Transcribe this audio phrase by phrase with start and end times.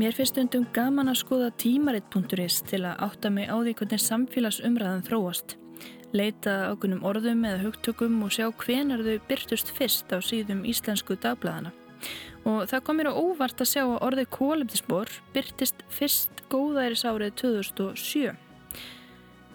[0.00, 5.02] Mér finnst undum gaman að skoða tímaritt.is til að átta mig á því hvernig samfélagsumræðan
[5.04, 5.58] þróast.
[6.16, 11.74] Leita ákunum orðum eða hugtökum og sjá hvenar þau byrtust fyrst á síðum íslensku dagbladana.
[12.48, 17.36] Og það kom mér á óvart að sjá að orðið kólefnisbor byrtist fyrst góðæris árið
[17.44, 18.32] 2007.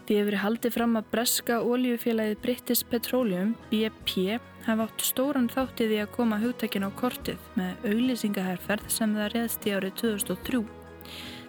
[0.06, 4.36] Því hefur haldið fram að breska oljufélagið British Petroleum, BP,
[4.68, 9.66] hafa átt stóran þáttið í að koma hugtækin á kortið með auglýsingaherrferð sem það reðst
[9.66, 10.62] í árið 2003.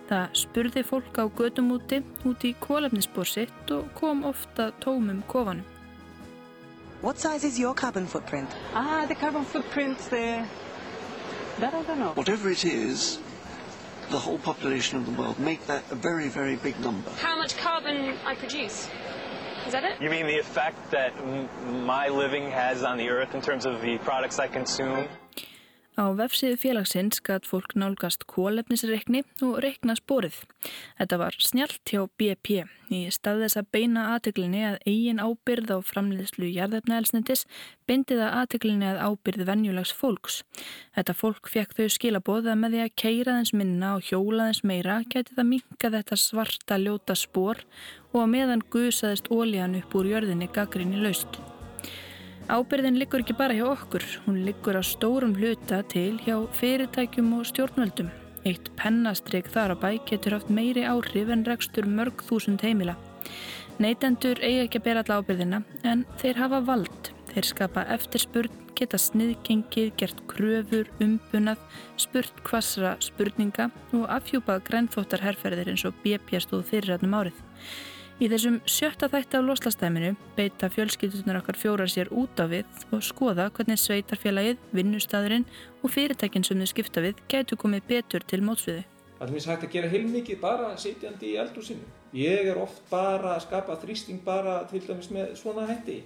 [0.09, 5.67] Það spurði fólk á gödum úti út í kólefnisbor sitt og kom ofta tómum kofanum.
[7.03, 8.49] What size is your carbon footprint?
[8.73, 10.47] Ah, the carbon footprint, the...
[11.61, 12.15] that I don't know.
[12.15, 13.19] Whatever it is,
[14.11, 17.11] the whole population of the world, make that a very, very big number.
[17.19, 18.89] How much carbon I produce?
[19.67, 20.01] Is that it?
[20.01, 21.13] You mean the effect that
[21.67, 25.09] my living has on the earth in terms of the products I consume?
[25.97, 30.43] Á vefsíðu félagsins gæt fólk nálgast kólefnisreikni og reikna spórið.
[30.99, 35.79] Þetta var snjált hjá BP í stað þess að beina aðtöklinni að eigin ábyrð á
[35.89, 37.47] framleiðslu jarðefnaelsnendis
[37.89, 40.43] bindiða aðtöklinni að ábyrð venjulags fólks.
[40.93, 44.69] Þetta fólk fekk þau skilaboð að með því að keira þess minna og hjóla þess
[44.69, 47.65] meira gæti það minka þetta svarta ljóta spór
[48.13, 51.41] og að meðan gusaðist ólíðan upp úr jörðinni gaggrinni laust.
[52.47, 57.49] Ábyrðin liggur ekki bara hjá okkur, hún liggur á stórum hluta til hjá fyrirtækjum og
[57.49, 58.13] stjórnvöldum.
[58.47, 62.95] Eitt pennastrygg þar á bæ getur haft meiri áhrif en rekstur mörg þúsund heimila.
[63.83, 67.11] Neitendur eigi ekki að bera alla ábyrðina en þeir hafa vald.
[67.33, 71.59] Þeir skapa eftirspurn, geta sniðgengið, gert kröfur, umbunað,
[71.99, 77.43] spurt kvassra spurninga og afhjúpað grænþóttar herrferðir eins og BP stóð fyrir rætnum árið.
[78.17, 83.03] Í þessum sjötta þætti af loslastæminu beita fjölskyldunar okkar fjórar sér út á við og
[83.05, 85.43] skoða hvernig sveitarfélagið, vinnustæðurinn
[85.83, 88.87] og fyrirtækinn sem þau skipta við gætu komið betur til mótsviðu.
[89.19, 91.85] Það er mjög hægt að gera heilmikið bara sitjandi í eldúsinu.
[92.17, 95.99] Ég er oft bara að skapa þrýsting bara til dæmis með svona hætti.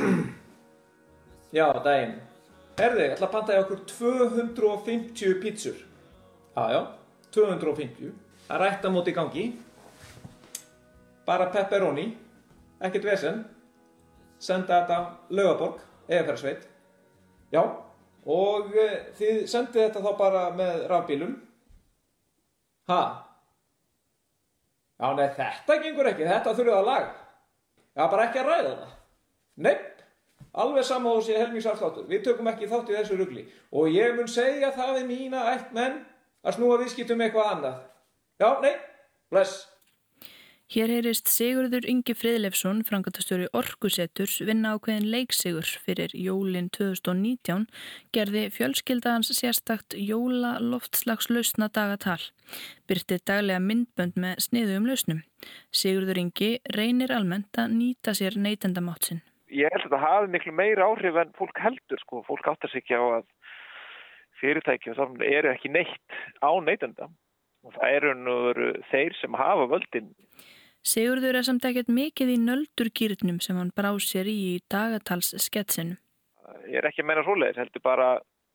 [1.58, 2.14] Já, daginn.
[2.78, 5.84] Herði, ég ætla að panta í okkur 250 pítsur.
[6.56, 6.80] Jájá,
[7.36, 8.16] 250.
[8.46, 9.46] Það er rætt að móti í gangi
[11.26, 12.06] bara pepperoni,
[12.82, 13.42] ekkert vesen,
[14.42, 14.98] senda þetta
[15.34, 16.66] lögaborg, eðaferðsveit,
[17.54, 17.62] já,
[18.26, 18.88] og e,
[19.18, 21.36] þið sendið þetta þá bara með rafbílum,
[22.90, 23.00] ha,
[24.98, 27.16] já, nei, þetta gengur ekki, þetta þurfið að laga,
[27.94, 28.94] já, bara ekki að ræða það,
[29.68, 29.88] nepp,
[30.62, 34.28] alveg sama og sé helmingsafsláttur, við tökum ekki þátt í þessu ruggli og ég mun
[34.28, 36.02] segja það við mína ætt menn
[36.42, 37.78] að snúa viðskiptum eitthvað annað,
[38.42, 38.74] já, nei,
[39.30, 39.71] bless.
[40.72, 47.66] Hér heyrist Sigurður Ingi Friðlefsson, frangatastjóri Orkusetturs, vinna ákveðin leiksigur fyrir jólinn 2019,
[48.16, 52.16] gerði fjölskyldaðans sérstakt jóla loftslagslausna dagatal.
[52.88, 55.20] Byrtið daglega myndbönd með sniðum lausnum.
[55.76, 59.20] Sigurður Ingi reynir almennt að nýta sér neytendamátsinn.
[59.52, 62.22] Ég held að það hafi miklu meira áhrif en fólk heldur, sko.
[62.30, 63.28] Fólk áttar sig ekki á að
[64.40, 67.12] fyrirtækjum eru ekki neitt á neytenda.
[67.60, 68.40] Og það eru nú
[68.88, 70.08] þeir sem hafa völdin
[70.82, 75.98] Sigurður er samt ekkert mikið í nöldurkýrnum sem hann brá sér í í dagatalssketsinu.
[76.66, 78.08] Ég er ekki að meina svoleiðis, heldur bara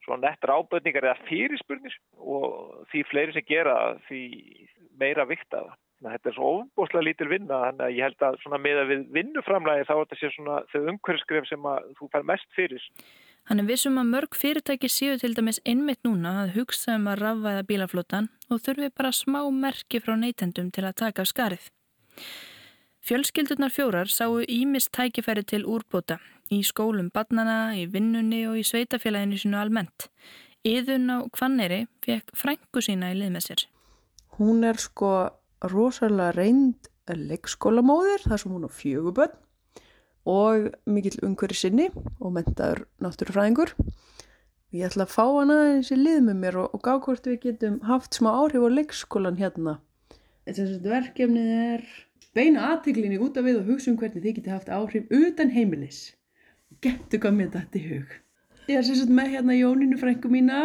[0.04, 3.76] svona nettra áböðningar eða fyrirspurnir og því fleiri sem gera
[4.08, 4.24] því
[5.00, 5.64] meira vikta.
[6.04, 9.08] Þetta er svo ofbúslega lítil vinna, þannig að ég held að svona með að við
[9.16, 12.84] vinnuframlægi þá er þetta sér svona þau umhverfskref sem að þú fær mest fyrir.
[13.48, 17.24] Hann er vissum að mörg fyrirtæki séu til dæmis einmitt núna að hugsa um að
[17.24, 21.72] rafvæða bílaflótan og þurfi bara smá merki frá neytendum til að taka af skarið.
[23.08, 26.18] Fjölskyldurnar fjórar sáu ímist tækifæri til úrbóta
[26.52, 30.10] í skólum badnana, í vinnunni og í sveitafélaginu sinu almennt.
[30.68, 33.64] Íðun á Kvanneri fekk frængu sína í lið með sér.
[34.38, 35.12] Hún er sko
[35.64, 39.38] rosalega reynd leikskólamóðir þar sem hún á fjöguböld
[40.28, 41.88] og mikill umhverju sinni
[42.20, 43.72] og mentaður náttúrufræðingur.
[44.76, 47.40] Ég ætla að fá hana eins í lið með mér og, og gá hvort við
[47.46, 49.78] getum haft smá áhrif á leikskólan hérna.
[50.44, 51.86] Þess að verkefnið er
[52.36, 56.00] beina aðtiklinni út af við og hugsa um hvernig þið geti haft áhrif utan heimilis.
[56.84, 58.10] Getur hvað mér þetta í hug.
[58.68, 60.60] Ég er sérstaklega með hérna Jóninu frængu mína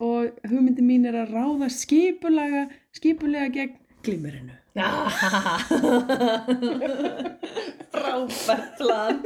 [0.00, 2.62] og hugmyndi mín er að ráða skipulega,
[2.96, 3.76] skipulega gegn
[4.06, 4.54] glimmerinu.
[7.90, 9.18] Frábært plan.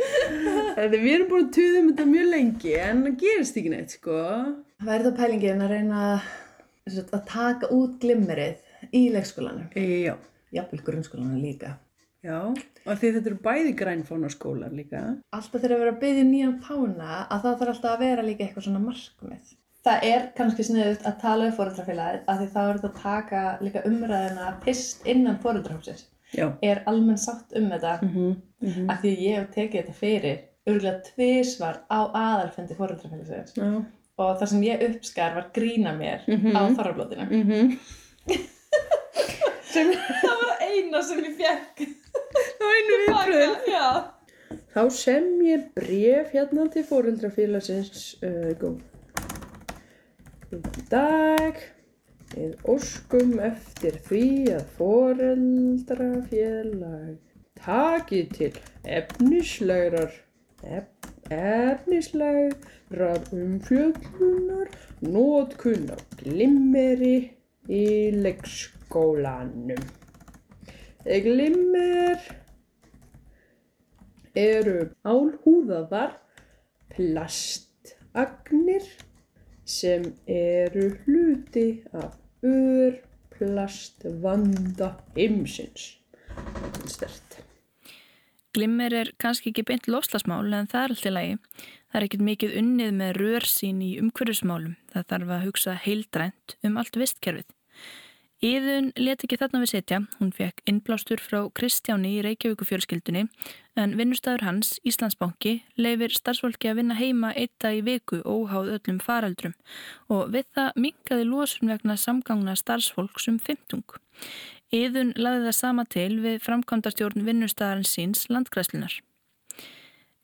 [0.79, 4.21] Við erum búin að tuða um þetta mjög lengi en það gerist ekki neitt sko.
[4.85, 6.01] Er það pælingin að reyna
[6.89, 8.57] að taka út glimmerið
[8.97, 9.69] í leikskólanum?
[9.77, 10.17] Já.
[10.55, 11.75] Jafnvel grunnskólanum líka.
[12.25, 12.39] Já,
[12.87, 15.03] og því þetta eru bæði grænfónaskólar líka.
[15.37, 18.23] Alltaf þegar við erum að byggja um nýjan fána að það þarf alltaf að vera
[18.25, 19.53] líka eitthvað svona markmið.
[19.85, 23.41] það er kannski sniðut að tala um fóreldrafélagið af því þá er þetta að taka
[23.61, 26.07] líka umræðina fyrst innan fóreldrahópsins.
[26.33, 26.47] Já.
[26.63, 28.31] Er almenn sátt um þetta Mhm,
[28.65, 28.89] mhm.
[28.91, 33.85] af því ég hef tekið þetta fyrir örgulega tvisvar á aðalfundi fóreldrafélagsins Já.
[34.19, 36.57] og það sem ég uppskar var grína mér Mhm.
[36.57, 37.29] á þorrablótinu.
[39.83, 39.95] Mhm.
[40.23, 41.77] það var eina sem ég fekk.
[42.35, 43.57] Það var einu viðbröðin.
[43.71, 43.89] Já.
[44.75, 48.81] Þá sem ég bref hérna til fóreldrafélagsins uh, góð.
[50.51, 51.55] Góðan dag.
[52.35, 54.25] Við óskum eftir því
[54.57, 57.15] að fóreldrafélag
[57.65, 60.13] taki til efnislegrar
[60.67, 60.85] ef,
[61.31, 64.69] efnislegrar umfjöllunar
[65.07, 67.31] nótkun á glimmeri
[67.71, 68.11] í
[68.95, 69.83] leikskólanum.
[71.05, 72.19] Glimmer
[74.35, 76.17] eru álhúðaðar
[76.95, 78.83] plastagnir
[79.65, 85.99] sem eru hluti af örplastvanda heimsins.
[86.31, 87.45] Þetta er stert.
[88.55, 91.35] Glimmer er kannski ekki beint lofslagsmál en það er allt í lagi.
[91.91, 94.75] Það er ekkert mikið unnið með rörsýn í umhverfismálum.
[94.95, 97.49] Það þarf að hugsa heildrænt um allt vistkerfið.
[98.45, 99.99] Íðun let ekki þarna við setja.
[100.19, 103.23] Hún fekk innblástur frá Kristjáni í Reykjavíku fjölskyldunni
[103.81, 109.01] en vinnustæður hans, Íslandsbanki, leifir starfsfólki að vinna heima eitt dag í viku óháð öllum
[109.01, 109.57] faraldrum
[110.13, 113.81] og við það minkaði losun vegna samgangna starfsfólks um 15.
[114.77, 119.01] Íðun laði það sama til við framkvæmdastjórn vinnustæðarins síns landgræslunar.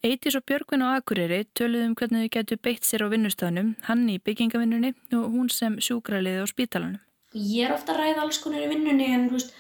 [0.04, 4.08] Eitís og Björgvin á Akureyri töluðum um hvernig þau getur beitt sér á vinnustæðanum, hann
[4.12, 7.00] í byggingavinnunni og hún sem sjúkraliði á spítalanum.
[7.34, 9.52] Ég er ofta að ræða alls konar í vinnunni en veist,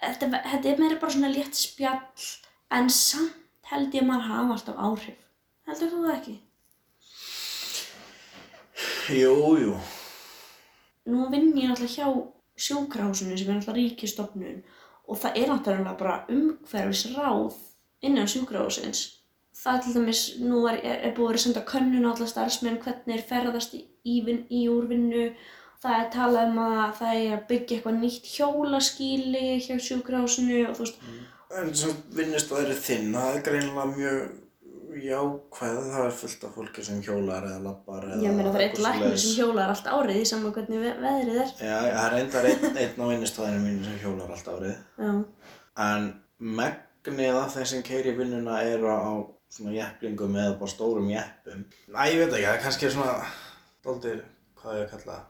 [0.00, 2.00] þetta, þetta er meira bara svona létt spjall
[2.72, 5.18] en samt held ég að maður hafa alltaf áhrif.
[5.68, 6.36] Heldur þú það ekki?
[9.18, 9.74] Jú, jú.
[11.08, 12.08] Nú vinn ég náttúrulega hjá
[12.68, 14.62] sjúkrahúsinu sem er náttúrulega ríkistofnun
[15.08, 17.60] og það er náttúrulega bara umhverfisráð
[18.08, 19.04] innan sjúkrahúsins.
[19.58, 23.16] Það til dæmis, nú er, er, er búið að senda könnun á alla starfsmenn hvernig
[23.16, 24.20] er ferðast í, í,
[24.54, 25.32] í úrvinnu
[25.82, 30.76] Það er talað um að það er að byggja eitthvað nýtt hjólaskíli hjá sjúkrahúsinu og
[30.78, 31.00] þú veist,
[31.58, 35.78] En sem vinnustæðir þinn, það er greinilega mjög jákvæð.
[35.92, 38.68] Það er fullt af fólki sem hjólar eða lappar eða ég meina það er einn
[38.68, 39.24] eitthvað læknir svoleiðis.
[39.24, 41.54] sem hjólar allt árið í saman hvernig ve veðrið er.
[41.62, 44.76] Já, það er reyndar einn, einn á vinnustæðinu mínu sem hjólar allt árið.
[44.98, 45.10] Já.
[45.86, 46.10] En
[46.58, 49.12] megnið af þeim sem keiri vinnuna eru á
[49.48, 51.64] svona jepplingum eða bara stórum jeppum.
[51.88, 53.16] Næ, ég veit ekki, það er kannski svona,
[53.86, 54.22] dálítið,
[54.60, 55.26] hvað ég að kalla það?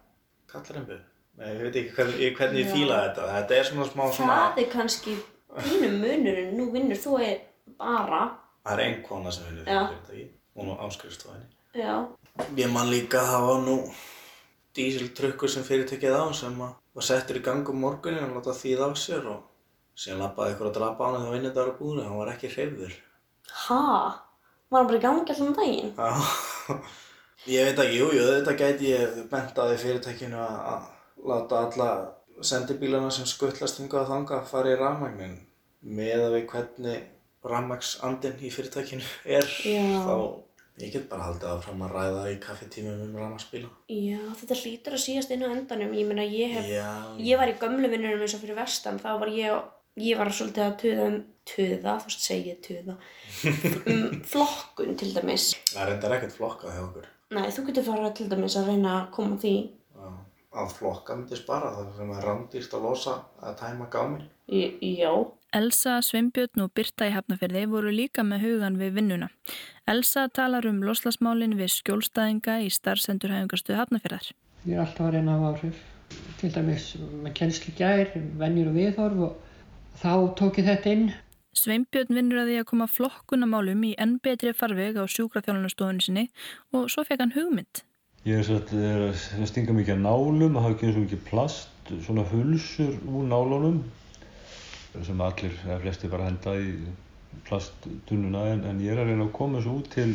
[0.53, 0.97] Kallarembu?
[1.39, 3.27] Nei, ég veit ekki hvern, ég- hvernig ég fíla þetta.
[3.35, 5.17] Þetta er svona smá svona, Það er kannski
[5.59, 7.39] pínum munurinn, nú vinnur þú er
[7.79, 8.23] bara,
[8.67, 10.29] það er einn kona sem vinnur fyrir fyrirtæki.
[10.57, 11.47] Hún á áskrifstofinni.
[11.75, 12.07] já,
[12.57, 13.77] Ég man líka að var nú
[14.75, 18.91] dísiltrukkur sem fyrirtækið á sem að var settur í gang um morgunin og láta þýða
[18.91, 19.43] á sér og
[19.99, 22.93] síðan lappaði ykkur að drapa á hann þegar vinnið var búin hann var ekki hreyfður.
[23.67, 24.23] ha,
[24.71, 25.93] var hann bara í gangi allan daginn?
[25.97, 26.11] Já,
[27.49, 30.89] ég veit ekki, jú, jú, þetta gæti ég bentaði fyrirtækinu að að
[31.29, 31.91] láta alla
[32.45, 35.39] sendibílana sem skuttlast hingað að þanga fara í rafmagnin
[35.83, 39.83] með að við hvernig rafmagsandinn í fyrirtækinu er Já.
[40.05, 40.15] þá
[40.79, 43.71] ég get bara haldið áfram að ræða í kaffitímum um rafmagsbíla.
[43.91, 46.87] Já, þetta hlýtur að síðast inn á endanum, ég meina ég hef, Já,
[47.19, 49.67] ég var í gömlu vinnunum eins og fyrir vestan, þá var ég,
[50.05, 52.99] ég var svolítið að tuða um, tuða, þú veist segi ég tuða,
[53.91, 55.51] um flokkun til dæmis.
[55.73, 57.09] Það reyndar ekkert flokkað hjá okkur.
[57.37, 59.55] Nei, þú getur fara til dæmis að reyna að koma að því.
[59.99, 60.13] Já.
[60.63, 64.29] Að flokka myndi spara það sem er rándýrt að losa að tæma gáminn.
[64.49, 65.11] Í- Já.
[65.53, 69.29] Elsa, Sveinbjörn og Birta í Hafnafjörði voru líka með hugan við vinnuna.
[69.87, 74.33] Elsa talar um loslasmálin við skjólstæðinga í starfsendurhæfingarstuð Hafnafjörðar.
[74.67, 75.79] Ég er alltaf að reyna að hafa áhrif.
[76.41, 79.37] Til dæmis með kennsli í gær, venjur og viðhorf og
[80.01, 81.09] þá tók ég þetta inn.
[81.59, 86.25] Sveinbjörn vinnur að því að koma flokkunamálum í enn betri farveg á sjúkraþjálunarstofunni sinni
[86.73, 87.83] og svo fekk hann hugmynd.
[88.29, 92.97] Ég er að stinga mikið nálum, að hafa ekki eins og mikið plast, svona hulsur
[93.09, 93.83] úr nálunum
[95.07, 96.73] sem allir, eða flesti bara henda í
[97.47, 100.11] plasttunnuna en, en ég er að reyna að koma þessu út til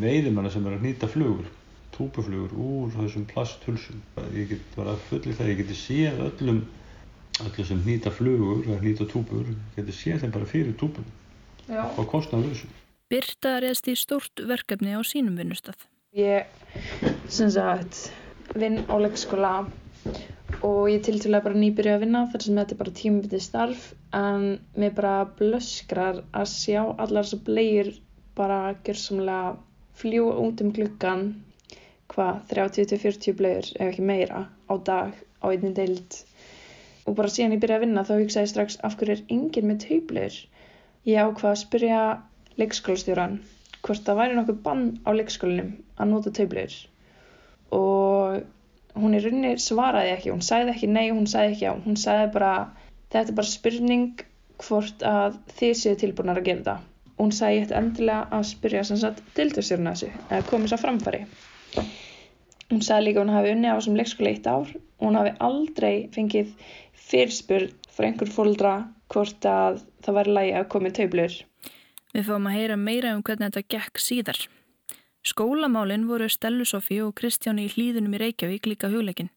[0.00, 1.48] veiðimanna sem er að nýta flugur,
[1.96, 4.02] túpuflugur úr þessum plasthulsum.
[4.36, 6.62] Ég get bara fullið það, ég geti séð öllum,
[7.44, 10.74] öllum sem nýta flugur, eða nýta túpur, geti séð þeim bara fyrir
[11.68, 12.70] og kostnaður þessu.
[13.08, 15.86] Birta reðst í stórt verkefni á sínum vinnustaf.
[16.16, 16.48] Ég
[17.28, 18.10] sem sagt
[18.56, 19.52] vinn á leikskóla
[20.64, 24.46] og ég tiltúlega bara nýbyrja að vinna þar sem þetta er bara tímabitið starf en
[24.80, 27.90] mér bara blöskrar að sjá allar þessar bleiur
[28.38, 29.56] bara gjörsamlega
[29.98, 31.24] fljúa út um gluggan
[32.12, 35.12] hvað 30-40 blöður ef ekki meira á dag
[35.44, 36.22] á einni deild
[37.08, 39.70] og bara síðan ég byrjaði að vinna þá hugsaði ég strax af hverju er enginn
[39.70, 40.38] með taublöður
[41.08, 42.02] ég ákvað að spyrja
[42.60, 43.40] leikskólastjóran
[43.86, 46.78] hvort það væri nokkuð bann á leikskólinum að nota taublöður
[47.78, 51.98] og hún í rauninni svaraði ekki, hún sagði ekki nei, hún sagði ekki já, hún
[52.00, 52.52] sagði bara
[53.12, 54.24] þetta er bara spurning
[54.64, 56.76] hvort að þið séu tilbúinar að gera þetta.
[57.18, 61.22] Hún sagði ég ætti endilega að spyrja sem sagt dildastjórna þessu, eða komið svo framfari.
[62.68, 65.94] Hún sagði líka hún hafi unni á þessum leikskóla eitt ár og hún hafi aldrei
[66.14, 66.52] fengið
[67.08, 68.74] fyrirspurn frá einhver fólkdra
[69.12, 71.36] hvort að það væri lægi að komið taublur.
[72.14, 74.40] Við fáum að heyra meira um hvernig þetta gekk síðar.
[75.28, 79.28] Skólamálinn voru Stellu Sofí og Kristjáni í hlýðunum í Reykjavík líka hugleikin.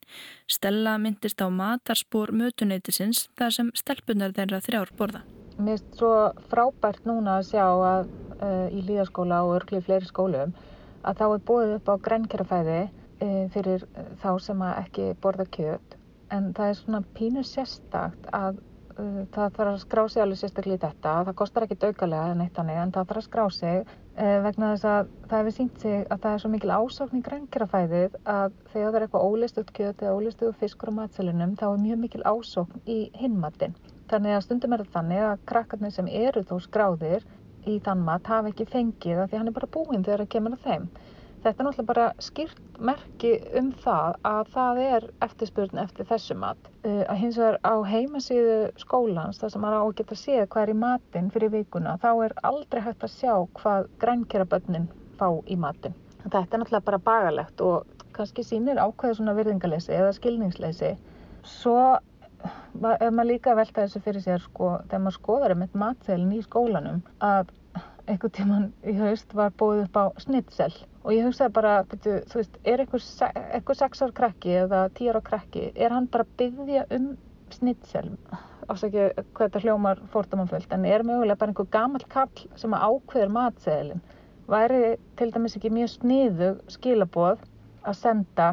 [0.47, 5.23] Stella myndist á matarspór mötuneytisins þar sem stelpunar þeirra þrjár borða.
[5.57, 6.13] Mér finnst svo
[6.51, 10.53] frábært núna að sjá að uh, í líðaskóla og örgli fleiri skólum
[11.01, 13.87] að þá er búið upp á grænkjærafæði uh, fyrir
[14.23, 15.97] þá sem ekki borða kjöt
[16.35, 18.61] en það er svona pínu sérstakt að
[18.97, 21.17] uh, það þarf að skrá sig alveg sérstaklega í þetta.
[21.27, 23.83] Það kostar ekki daugalega en eitt hannig en það þarf að skrá sig
[24.15, 28.17] vegna þess að það hefur sínt sig að það er svo mikil ásókn í grænkjærafæðið
[28.33, 32.01] að þegar það er eitthvað ólistuð kjöt eða ólistuð fiskur á matselunum þá er mjög
[32.01, 33.77] mikil ásókn í hinmattin.
[34.11, 37.23] Þannig að stundum er það þannig að krakkarnir sem eru þó skráðir
[37.71, 40.57] í þann mat hafa ekki fengið það því hann er bara búinn þegar það kemur
[40.57, 40.87] að þeim.
[41.41, 46.67] Þetta er náttúrulega bara skýrt merki um það að það er eftirspurn eftir þessu mat.
[46.85, 50.67] Uh, hins vegar á heimasíðu skólans, þar sem maður á að geta að séð hvað
[50.67, 54.85] er í matin fyrir vikuna, þá er aldrei hægt að sjá hvað grænkerabönnin
[55.17, 55.97] fá í matin.
[56.27, 60.93] Þetta er náttúrulega bara bagalegt og kannski sínir ákveðu svona virðingaleysi eða skilningsleysi.
[61.47, 61.79] Svo
[62.45, 66.45] ef maður líka velta þessu fyrir sér sko, þegar maður skoðar um eitt matseilin í
[66.45, 67.49] skólanum að
[68.05, 72.39] einhvern tíman í haust var búið upp á snitsel og ég hugsaði bara, betu, þú
[72.41, 77.11] veist, er einhver, sexar krakki eða tíara krakki, er hann bara að byggja um
[77.51, 78.09] snitsel
[78.71, 84.03] ásaki hvað þetta hljómar fórtamannfullt en er mögulega bara einhver gammal kall sem ákveður matseilin
[84.51, 87.41] væri til dæmis ekki mjög sniðu skilaboð
[87.81, 88.51] að senda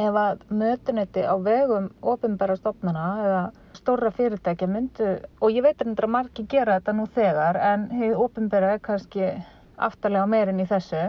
[0.00, 3.42] ef að mötunetti á vegum ofinbæra stofnana eða
[3.76, 5.08] stóra fyrirtækja myndu,
[5.40, 9.28] og ég veit að margir gera þetta nú þegar, en hefur ofinbæra kannski
[9.76, 11.02] aftarlega meirinn í þessu.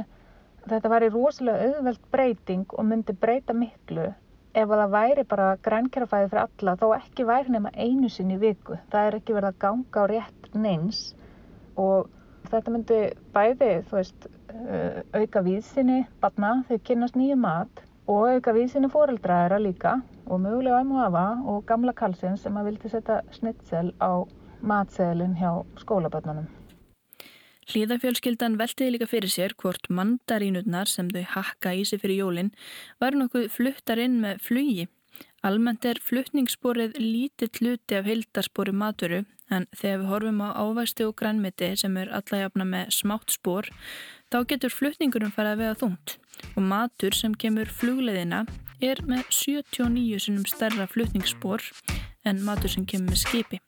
[0.72, 4.06] Þetta væri rosalega auðveld breyting og myndi breyta miklu
[4.54, 8.78] ef að það væri bara grænkjærafæði fyrir alla, þó ekki væri nema einu sinni viku.
[8.94, 11.00] Það er ekki verið að ganga á rétt neins
[11.76, 12.10] og
[12.52, 13.00] þetta myndi
[13.34, 14.28] bæði, veist,
[15.18, 21.00] auka víðsynni, batna, þau kynast nýju mat og auka víðsynni fóreldræðara líka og mögulega æmu
[21.08, 24.24] afa og gamla kalsinn sem að vildi setja snittsel á
[24.62, 25.52] matseðlinn hjá
[25.82, 26.46] skólabötnunum.
[27.72, 32.52] Hlýðafjölskyldan veltiði líka fyrir sér hvort mandarínurnar sem þau hakka í sig fyrir jólinn
[33.02, 34.88] var nokkuð fluttar inn með flugi.
[35.46, 41.16] Almennt er flutningssporið lítið hluti af hildarspori maturu en þegar við horfum á ávægstu og
[41.20, 43.70] grænmiti sem er allajafna með smátt spór
[44.32, 46.18] þá getur flutningurum farið að vega þungt
[46.56, 48.46] og matur sem kemur flugleðina
[48.84, 51.70] er með 79 sinum stærra flutningsspor
[52.26, 53.64] en matur sem kemur með skipi.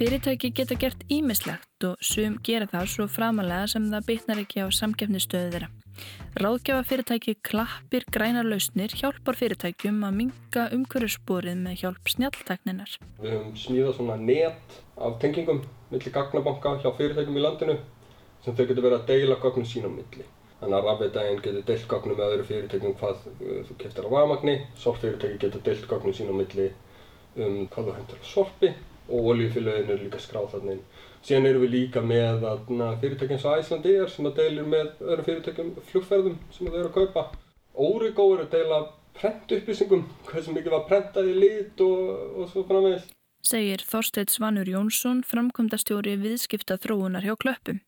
[0.00, 4.72] Fyrirtæki geta gert ímislegt og sum gera það svo framalega sem það bytnar ekki á
[4.72, 5.66] samgefnistöðu þeirra.
[6.40, 12.96] Ráðgjafa fyrirtæki klappir grænar lausnir hjálpar fyrirtækjum að minga umhverjussporið með hjálp snjáltakninar.
[13.20, 15.60] Við höfum smíðað svona net af tengingum
[15.92, 17.76] millir gagnabanka hjá fyrirtækjum í landinu
[18.46, 20.28] sem þau getur verið að deila gagnum sín á milli.
[20.62, 23.26] Þannig að rafveitæginn getur deilt gagnum með öðru fyrirtækjum hvað
[23.68, 26.72] þú keftir á vamagni, sorpfyrirtæki getur deilt gagnum sín á milli
[27.36, 28.72] um hvað þú hendur á sorpi
[29.10, 30.84] og oljufélagin eru líka skráð þarna inn.
[31.20, 32.46] Síðan erum við líka með
[33.02, 36.96] fyrirtækjum sem Æslandi er sem að deilir með öðrum fyrirtækjum flugferðum sem þau eru að
[36.96, 37.26] kaupa.
[37.74, 38.80] Origo eru að deila
[39.20, 42.08] prent upplýsingum, hvað sem mikið var prentað í lit og,
[42.40, 43.10] og svo framvegis.
[43.44, 47.80] Segir Þorstedt Svanur Jónsson, framkvæmdastjóri viðskipta þróunar hjá klöppum.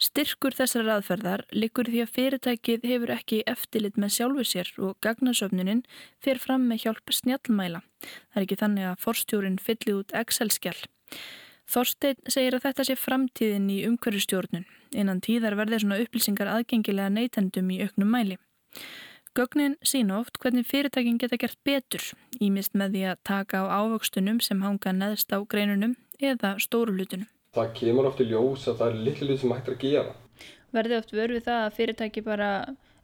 [0.00, 5.82] Styrkur þessar aðferðar likur því að fyrirtækið hefur ekki eftirlit með sjálfu sér og gagnasöfnunin
[6.24, 7.82] fer fram með hjálp snjallmæla.
[8.00, 10.80] Það er ekki þannig að forstjórin fylli út Excel-skjall.
[11.70, 14.64] Þorstein segir að þetta sé framtíðin í umhverjustjórnun.
[14.96, 18.38] Innan tíðar verður svona upplýsingar aðgengilega neytendum í auknum mæli.
[19.36, 22.02] Gögnin sína oft hvernig fyrirtækin geta gert betur,
[22.40, 27.28] ímist með því að taka á ávöxtunum sem hanga neðst á greinunum eða stóru hlutunum.
[27.56, 30.12] Það kemur oft í ljós að það er litlu sem hægt að gera.
[30.70, 32.50] Verði oft vörfið það að fyrirtæki bara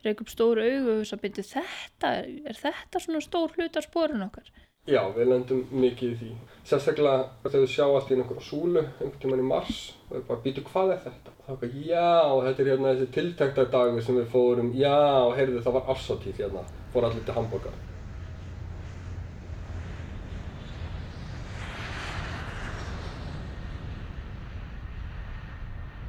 [0.06, 2.12] reyk upp stóru augu og þess að byrja þetta,
[2.52, 4.52] er þetta svona stór hlut af spórun okkar?
[4.86, 6.28] Já, við lendum mikið í því.
[6.70, 10.44] Sérstaklega þegar við sjá allt í einhverju súlu, einhvern tíman í mars, og við bara
[10.44, 11.34] býtu hvað er þetta?
[11.34, 12.12] Og þá er ekki, já,
[12.46, 14.94] þetta er hérna þessi tiltækta dagur sem við fórum, já,
[15.40, 16.62] heyrðu það var afsátíð hérna,
[16.94, 17.80] fór allir til Hamburger.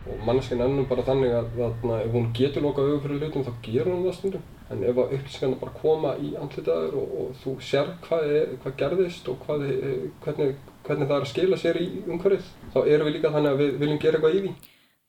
[0.08, 3.52] Og manneskinn ennum bara þannig að, að ef hún getur lokað auðvitað fyrir hlutum þá
[3.66, 4.46] gerur hún það stundum.
[4.68, 8.80] En ef að upplýsingarna bara koma í andlitaður og, og þú sér hvað, er, hvað
[8.82, 9.68] gerðist og hvað,
[10.24, 13.62] hvernig, hvernig það er að skila sér í umhverfið, þá erum við líka þannig að
[13.64, 14.56] við viljum gera eitthvað í því.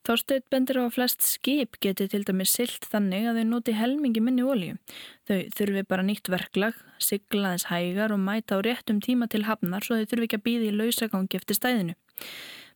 [0.07, 4.23] Þorstein bendir á að flest skip geti til dæmis silt þannig að þau noti helmingi
[4.23, 4.77] minni ólíu.
[5.27, 9.83] Þau þurfi bara nýtt verklag, sigla þess hægar og mæta á réttum tíma til hafnar
[9.85, 11.97] svo þau þurfi ekki að býða í lausagangi eftir stæðinu.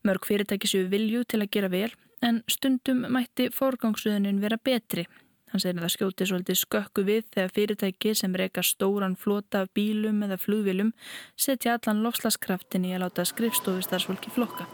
[0.03, 5.05] Mörg fyrirtæki séu vilju til að gera vel en stundum mætti forgangsuðunin vera betri.
[5.51, 9.73] Hann segir að það skjóti svolítið skökku við þegar fyrirtæki sem reyka stóran flota af
[9.77, 10.89] bílum eða flugvilum
[11.37, 14.65] setja allan lofslagskraftin í að láta skrifstofustarsfólki flokka.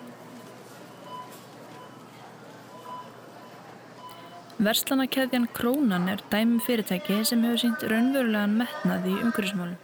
[4.60, 9.78] Verslanakeðjan Krónan er dæmi fyrirtæki sem hefur sínt raunverulegan metnað í umhverfismálum.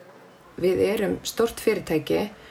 [0.63, 2.44] Við erum stort fyrirtæki og,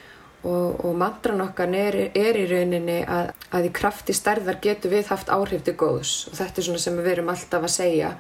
[0.44, 5.30] og mantran okkar er, er í rauninni að, að í krafti stærðar getur við haft
[5.32, 8.10] áhrif til góðs og þetta er svona sem við erum alltaf að segja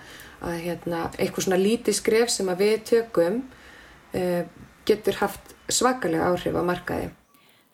[0.44, 3.42] að hérna, eitthvað svona lítið skref sem við tökum
[4.14, 4.42] uh,
[4.88, 7.12] getur haft svakalega áhrif á markaði.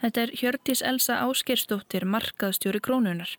[0.01, 3.35] Þetta er Hjördís Elsa Áskersdóttir markaðstjóri Krónunar.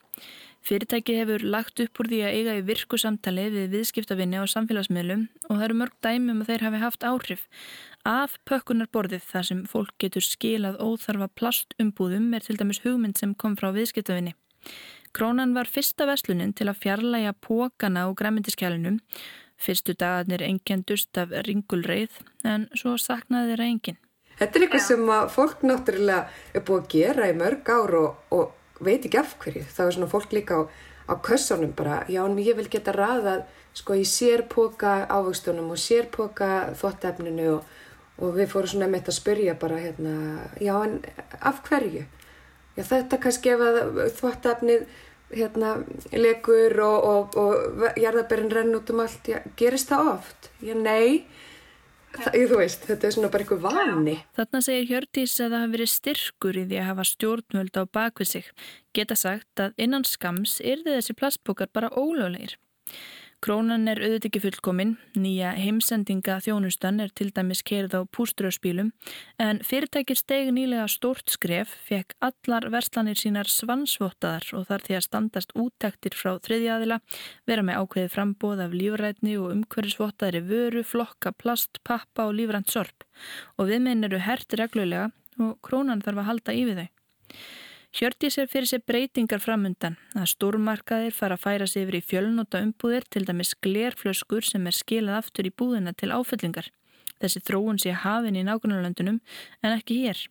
[0.62, 5.24] Fyrirtæki hefur lagt upp úr því að eiga í virku samtali við viðskiptavinni á samfélagsmiðlum
[5.48, 7.48] og það eru mörg dæmum að þeir hafi haft áhrif.
[8.06, 13.58] Af pökkunarborðið þar sem fólk getur skilað óþarfa plastumbúðum er til dæmis hugmynd sem kom
[13.58, 14.36] frá viðskiptavinni.
[15.18, 19.02] Krónan var fyrsta veslunin til að fjarlæga pókana og græmyndiskjælunum.
[19.58, 24.02] Fyrstu dagarnir engjendust af ringulreið en svo saknaði þeirra enginn.
[24.38, 28.58] Þetta er eitthvað sem fólk náttúrulega er búið að gera í mörg ár og, og
[28.84, 29.66] veit ekki af hverju.
[29.76, 30.62] Það er svona fólk líka á,
[31.12, 33.46] á kössunum bara, já en ég vil geta raðað
[33.78, 37.70] sko í sérpoka ávöxtunum og sérpoka þvóttefninu og,
[38.20, 40.16] og við fórum svona með þetta að spyrja bara hérna,
[40.60, 41.00] já en
[41.40, 42.04] af hverju?
[42.78, 43.80] Já þetta kannski ef að
[44.20, 44.86] þvóttefnið
[45.32, 45.76] hérna
[46.12, 50.52] legur og, og, og jarðabærin renn út um allt, já, gerist það oft?
[50.64, 51.24] Já nei,
[52.12, 54.16] Það, þú veist, þetta er svona bara eitthvað vani.
[54.38, 58.32] Þarna segir Hjördís að það hafi verið styrkur í því að hafa stjórnvöld á bakvið
[58.32, 58.50] sig.
[58.98, 62.58] Geta sagt að innan skams er þessi plastbókar bara ólöglegir.
[63.42, 68.92] Krónan er auðvitað ekki fullkomin, nýja heimsendinga þjónustan er til dæmis kerð á púströðspílum.
[69.42, 75.06] En fyrirtækir stegi nýlega stórt skref fekk allar verslanir sínar svansvottaðar og þar því að
[75.08, 77.00] standast úttektir frá þriðjaðila,
[77.50, 83.10] vera með ákveði frambóð af lífrætni og umhverfisvottaðri vöru, flokka, plast, pappa og lífrænt sorp.
[83.58, 85.10] Og viðminn eru hert reglulega
[85.42, 86.90] og krónan þarf að halda í við þau.
[87.92, 92.62] Hjördís er fyrir sér breytingar framundan að stórmarkaðir fara að færa sig yfir í fjölnóta
[92.64, 96.70] umbúðir til dæmis glerflöskur sem er skilað aftur í búðina til áfyllingar.
[97.20, 100.24] Þessi þróun sé hafin í nákvæmlandunum en ekki hér.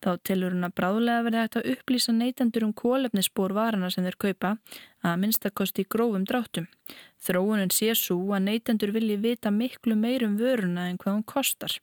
[0.00, 4.20] Þá telur hún að bráðlega verði hægt að upplýsa neytendur um kólefnisspór varana sem þeir
[4.24, 4.54] kaupa
[5.02, 6.70] að minnstakosti í grófum dráttum.
[7.26, 11.74] Þróunin sé svo að neytendur vilji vita miklu meirum vöruna en hvað hún kostar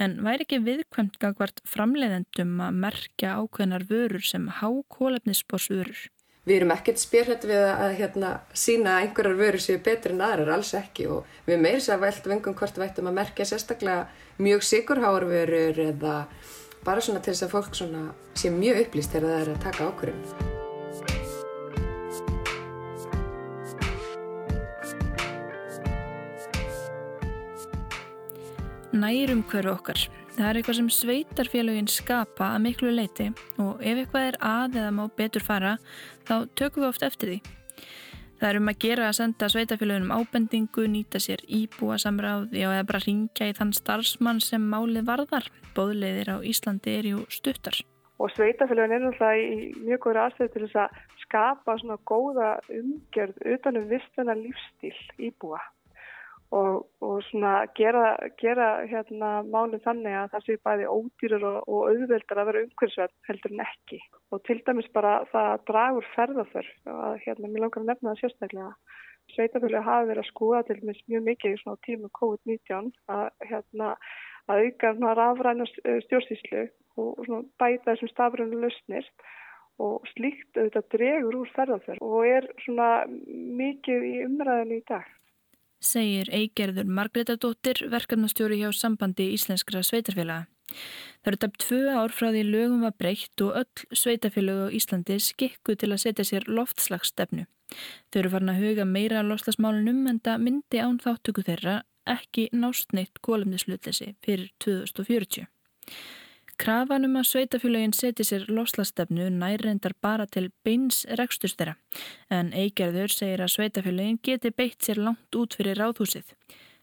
[0.00, 6.08] en væri ekki viðkvæmt gangvart framleiðendum að merkja ákveðnar vörur sem há kólefnisborsvörur.
[6.48, 10.54] Við erum ekkert spyrhætt við að hérna, sína að einhverjar vörur séu betri en aðrar,
[10.56, 14.40] alls ekki og við meirum sér að velta vengum hvort við ættum að merkja sérstaklega
[14.40, 16.14] mjög sigurháarvörur eða
[16.86, 17.76] bara svona til þess að fólk
[18.40, 20.59] sé mjög upplýst þegar það er að taka ákvörðum.
[29.00, 30.00] Nærum hverju okkar.
[30.36, 33.26] Það er eitthvað sem sveitarfélagin skapa að miklu leiti
[33.60, 35.72] og ef eitthvað er að eða má betur fara
[36.28, 37.38] þá tökum við oft eftir því.
[38.40, 42.86] Það er um að gera að senda sveitarfélagunum ábendingu, nýta sér íbúa samráði og eða
[42.88, 45.50] bara ringja í þann starfsmann sem málið varðar.
[45.76, 47.76] Bóðleiðir á Íslandi er jú stuttar.
[48.16, 53.44] Og sveitarfélagun er náttúrulega í mjög góður aðstöðu til þess að skapa svona góða umgjörð
[53.58, 54.96] utanum vistana lífstíl
[55.28, 55.60] íbúa
[56.50, 61.90] og, og svona gera, gera hérna málinn þannig að það sé bæði ódýrur og, og
[61.90, 64.00] auðveldar að vera umhverfisverð heldur en ekki.
[64.34, 68.72] Og til dæmis bara það dragur ferðarþörf og hérna mér langar að nefna það sérstaklega
[69.30, 73.92] Sveitafjölu hafi verið að skoða til dæmis mjög mikið svona tímu COVID-19 að hérna
[74.50, 76.64] að auka rafræna stjórnsýslu
[76.98, 79.06] og svona, bæta þessum stafrönu lausnir.
[79.80, 85.06] Og slíkt auðvitað dregur úr ferðarþörf og er svona mikið í umræðinu í dag
[85.80, 90.46] segir Eigerður Margretadóttir verkefnastjóri hjá sambandi íslenskra sveitarfélaga.
[91.20, 95.18] Það eru tæpt tvö ár frá því lögum var breytt og öll sveitafélög á Íslandi
[95.18, 97.46] skikku til að setja sér loftslagsstefnu.
[98.10, 102.94] Þau eru farin að huga meira loftslagsmálunum en það myndi án þáttöku þeirra ekki nást
[102.96, 105.46] neitt kólumnislutleysi fyrir 2040.
[106.60, 111.78] Krafan um að sveitafélagin seti sér lofslastefnu nærrendar bara til beins reksturs þeirra
[112.36, 116.34] en eigerður segir að sveitafélagin geti beitt sér langt út fyrir ráðhúsið.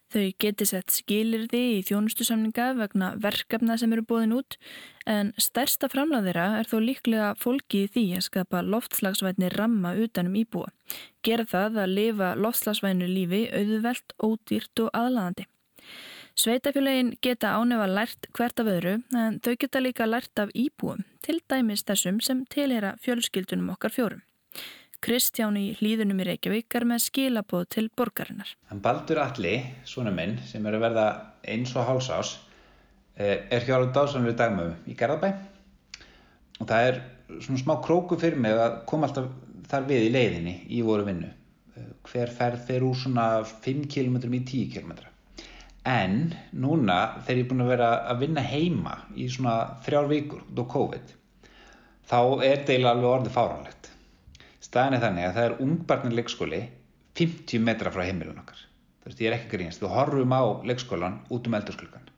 [0.07, 4.57] Þau geti sett skilirði í þjónustusamninga vegna verkefna sem eru bóðin út
[5.05, 10.71] en stærsta framlæðira er þó líklega fólki í því að skapa loftslagsvætni ramma utanum íbúa.
[11.27, 15.45] Gera það að lifa loftslagsvænu lífi auðvelt, ódýrt og aðlaðandi.
[16.37, 21.39] Sveitafélagin geta ánefa lært hvert af öðru en þau geta líka lært af íbúum, til
[21.49, 24.21] dæmis þessum sem tilhera fjölskyldunum okkar fjórum.
[25.01, 28.53] Kristján í hlýðunum í Reykjavík er með skilabóð til borgarinnar.
[28.69, 31.07] Hann Baldur Alli, svona minn, sem er að verða
[31.41, 32.35] eins og hálsás,
[33.17, 35.33] er hjá alveg dásanlega dagmöfu í Garðabæ
[36.61, 37.03] og það er
[37.41, 39.33] svona smá króku fyrir mig að koma alltaf
[39.73, 41.33] þar við í leiðinni í voru vinnu.
[42.05, 44.99] Hver ferð fer úr svona 5 km í 10 km.
[45.87, 46.17] En
[46.51, 49.53] núna þegar ég er búin að vera að vinna heima í svona
[49.85, 51.13] þrjár vikur á COVID,
[52.09, 53.91] þá er deila alveg orðið fáránlegt.
[54.67, 56.61] Staðin er þannig að það er ungbarnir leikskóli
[57.17, 58.59] 50 metra frá heimilun okkar.
[59.01, 59.79] Þú veist, ég er ekki grínast.
[59.79, 62.09] Þú horfum á leikskólan út um eldursklukan.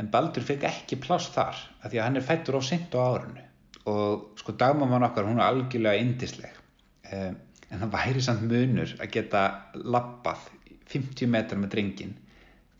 [0.00, 2.98] En Baldur fekk ekki pláss þar, af því að hann er fættur á sint á
[2.98, 3.44] árunu.
[3.86, 6.58] Og sko dagmamman okkar, hún er algjörlega indisleg.
[7.14, 7.38] Um,
[7.70, 9.44] en það væri samt munur að geta
[9.78, 10.48] lappað
[10.90, 12.16] 50 metra með drengin,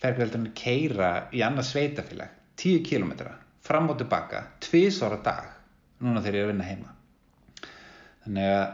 [0.05, 5.53] fergveldurinn að keira í annað sveitafélag, 10 kilometra, fram og tilbaka, tvísvara dag,
[6.05, 6.95] núna þegar ég er að vinna heima.
[8.25, 8.67] Þannig að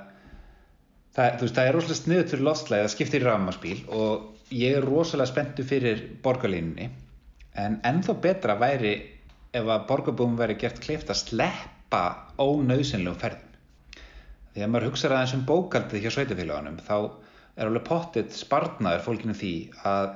[1.16, 4.86] það, veist, það er rosalega sniðut fyrir loftslagi að skipta í rafmarsbíl og ég er
[4.86, 6.90] rosalega spenntu fyrir borgarlínunni
[7.60, 8.94] en ennþá betra væri
[9.56, 12.02] ef að borgarbúum væri gert kleift að sleppa
[12.38, 13.46] ónauðsynlegum ferðum.
[14.54, 19.34] Því að maður hugsaður aðeins um bókaldið hjá sveitafélagunum þá er alveg pottitt sparnaður fólkinu
[19.36, 19.54] því
[19.86, 20.12] að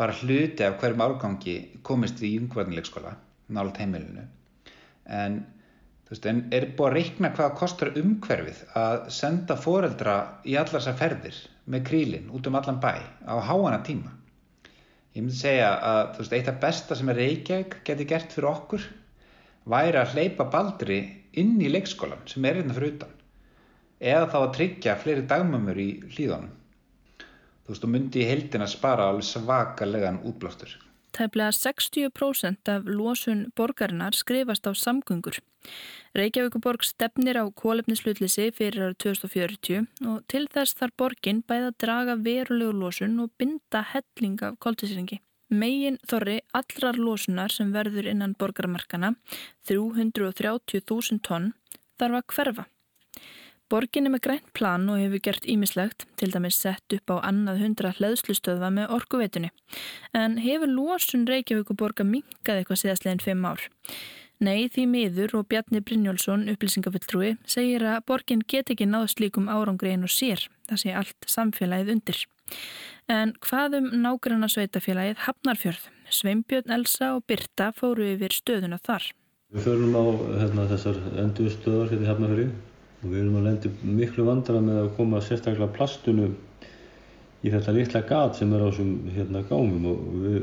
[0.00, 3.14] bara hluti af hverjum árgangi komist í yngvarnilegskóla
[3.52, 4.24] nálat heimilinu
[5.10, 5.40] en
[6.10, 10.98] veist, en er búið að reikna hvaða kostar umhverfið að senda foreldra í allar þessar
[10.98, 12.94] ferðir með krílinn út um allan bæ
[13.26, 14.10] á háana tíma.
[15.14, 18.84] Ég myndi segja að veist, eitt af besta sem er Reykjavík geti gert fyrir okkur
[19.70, 21.00] væri að hleypa baldri
[21.38, 23.16] inn í leikskólan sem er hérna fyrir utan
[24.00, 26.54] eða þá að tryggja fleiri dagmömmur í hlýðanum.
[27.70, 30.72] Þú veist, þú myndi í heldina spara alveg svakalegan útblástur.
[31.14, 35.38] Tæplega 60% af losun borgarinnar skrifast á samgöngur.
[36.18, 42.74] Reykjavíkuborg stefnir á kólefnislutlisi fyrir árið 2040 og til þess þarf borgin bæða draga verulegu
[42.74, 45.20] losun og binda helling af koltiseringi.
[45.54, 49.14] Megin þorri allrar losunar sem verður innan borgarmarkana,
[49.70, 51.52] 330.000 tonn,
[52.02, 52.66] þarf að hverfa.
[53.70, 57.60] Borgin er með grænt plan og hefur gert ímislegt, til dæmis sett upp á annað
[57.62, 59.50] hundra hlæðslustöðva með orkuveitunni.
[60.16, 63.68] En hefur losun Reykjavíkuborga minkað eitthvað síðastleginn fimm ár?
[64.42, 69.92] Nei, því miður og Bjarni Brynjólfsson, upplýsingafulltrúi, segir að borgin get ekki náð slíkum árangri
[69.94, 72.22] einu sér, það sé allt samfélagið undir.
[73.06, 75.84] En hvað um nágranna sveitafélagið Hafnarfjörð?
[76.10, 79.12] Sveimbjörn, Elsa og Birta fóru yfir stöðuna þar.
[79.54, 80.04] Við förum á
[80.40, 82.48] hérna, þessar endur stöðar hérna í Hafnarfjörði
[83.00, 86.34] og við erum að lendi miklu vandara með að koma sérstaklega plastunum
[87.40, 89.86] í þetta litla gat sem er á þessum hérna, gámum.
[89.88, 90.40] Og við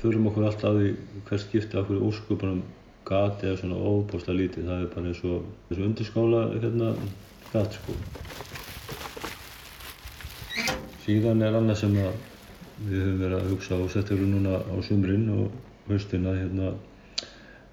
[0.00, 0.90] förum okkur alltaf í
[1.28, 2.64] hvers skipti af hverju óskupunum
[3.08, 6.90] gat eða svona óbúslega lítið, það er bara eins og, eins og undirskála hérna
[7.52, 7.94] gat sko.
[11.06, 12.18] Síðan er annað sem að
[12.84, 15.54] við höfum verið að hugsa og setja við núna á sumrin og
[15.88, 16.74] haustina hérna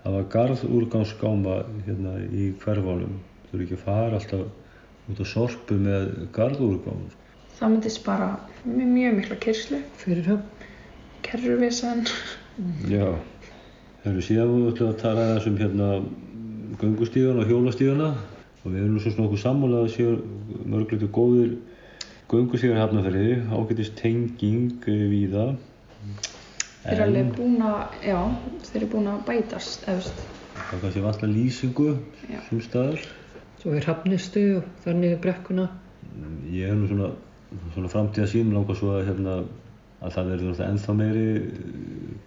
[0.04, 5.78] það var garðúrgangsgáma hérna í hverfánum, þú eru ekki að fara alltaf út á sorpu
[5.80, 7.06] með garðúrgang.
[7.56, 8.30] Það myndi spara
[8.66, 10.70] mjög, mjög mikla kyrslu fyrir höfn,
[11.26, 12.06] kerruvísan.
[12.90, 13.16] Já.
[14.02, 15.90] Það eru síðan við ætlum að tala aðeins um hérna
[16.82, 18.10] göngustíðana og hjólastíðana
[18.66, 20.12] og við erum svo svona okkur sammálað að séu
[20.66, 21.56] mörgleitur góðir
[22.32, 25.52] göngustíðar hafnaferði, ágætist tenging við það.
[26.86, 28.18] Þeir eru alveg búin að, já,
[28.68, 30.26] þeir eru búin að bætast, efst.
[30.56, 31.88] Það er kannski vantla lýsingu
[32.50, 33.06] sem staðar.
[33.66, 35.64] Svo er hafnistu og þannig brekkuna.
[36.54, 37.08] Ég hef nú svona,
[37.74, 39.38] svona framtíða sín langar svo að hérna
[40.06, 41.24] að það verður ennþá meiri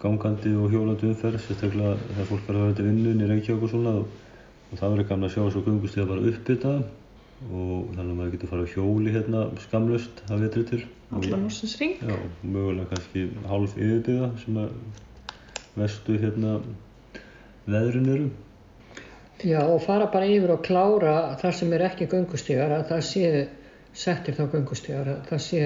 [0.03, 3.70] gangandi og hjólandi umferð, sérstaklega þegar fólk er að vera til vinnun í Reykjavík og
[3.70, 4.16] svona og,
[4.72, 8.53] og það verður gaman að sjá þessu gungustíða bara uppbytta og þannig að maður getur
[8.57, 10.81] farið á hjóli hérna skamlust að vetri til.
[11.14, 11.94] Allan úrsins ring.
[12.03, 14.74] Já, mögulega kannski hálf yfirbyggða sem að
[15.79, 16.59] vestu hérna
[17.70, 18.29] veðrin eru.
[19.44, 23.29] Já, og fara bara yfir og klára þar sem er ekki göngustígar, að það sé
[23.94, 25.61] settir þá göngustígar, að það sé,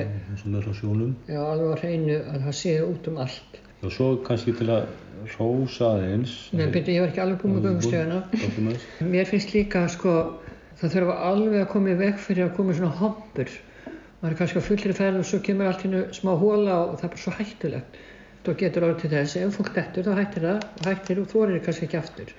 [1.29, 3.59] já, alveg á hreinu að það sé út um allt.
[3.83, 4.87] Og svo kannski til að
[5.39, 6.37] rósa aðeins.
[6.53, 8.87] Nei, byrju, ég var ekki alveg búin með aðeins.
[9.09, 10.17] Mér finnst líka, sko,
[10.81, 13.61] það þurfa alveg að koma í veg fyrir að koma svona hoppur.
[14.23, 17.07] maður er kannski á fullri ferð og svo kemur allt hérna smá hóla og það
[17.09, 17.97] er bara svo hættulegt
[18.43, 21.65] þá getur orðið til þess, ef fólk dettur þá hættir það og hættir og þorir
[21.65, 22.31] kannski ekki aftur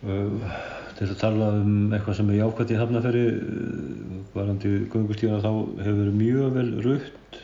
[0.00, 3.24] Til að tala um eitthvað sem er jákvæmt í hafnafæri
[4.32, 5.50] varandi göngustíðana þá
[5.84, 7.40] hefur verið mjög vel rutt.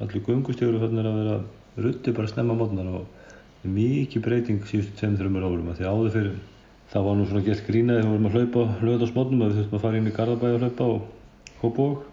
[0.00, 1.36] Allir göngustíður er að vera
[1.84, 5.68] rutti bara snemma mótnar og mikið breyting síðustu 2-3 árum.
[5.68, 6.38] Að því áður fyrir
[6.94, 9.78] það var nú svona gert grínaði þegar við vorum að hlaupa lögadagsmótnum að við þurftum
[9.78, 11.00] að fara inn í Garðabæ og hlaupa og
[11.58, 12.06] Kópavog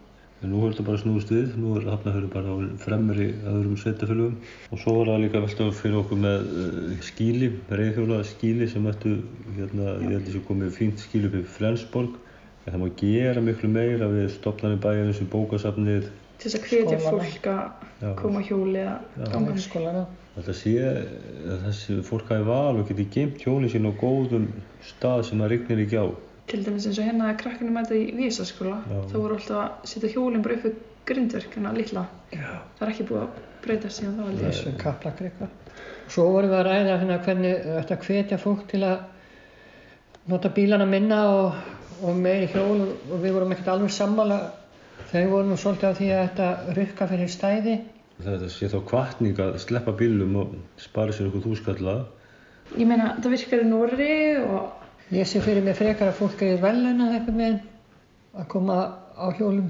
[0.46, 4.36] en nú er þetta bara snúðust við, nú er hafnafjörður bara á fremri öðrum sveitafélugum
[4.70, 9.16] og svo var það líka veltað fyrir okkur með uh, skíli, reyðhjóla skíli sem ættu,
[9.58, 12.20] hérna, ég held að þessu komið fínt skíli upp í Flensborg.
[12.66, 16.08] En það má gera miklu meira við stopnarnir bæjarins við bókasafnið.
[16.42, 20.06] Til þess að hvetja fólk að koma hjóli eða ganga skólana
[20.36, 24.50] Þetta sé að þessi fólk hafi val og geti geimt hjólinn sín á góðum
[24.84, 26.06] stað sem það rignir ekki á.
[26.50, 30.12] Til dæmis eins og hérna að krakkinu mæta í vísaskóla þá voru alltaf að setja
[30.14, 32.62] hjólinn bara upp við grindverkina litla Já.
[32.78, 35.82] það er ekki búið að breyta síðan þá ég þessu kaplakri eitthvað.
[36.12, 41.20] Svo vorum við að ræða hérna hvernig þetta hvetja fólk til að nota bílana minna
[41.32, 41.58] og,
[42.06, 44.40] og meiri hjól og, við vorum ekkert alveg sammála
[45.12, 47.76] þau voru nú svolítið á því að þetta rukka fyrir stæði.
[48.26, 51.96] Þetta sé þá kvartning að sleppa bílum og spara sér eitthvað þúskalla.
[52.78, 56.56] ég meina það virkar í Nóri og Ég sé fyrir mig frekar að fólk er
[56.58, 57.58] velunað eitthvað með
[58.34, 58.78] að koma
[59.14, 59.68] á hjólum.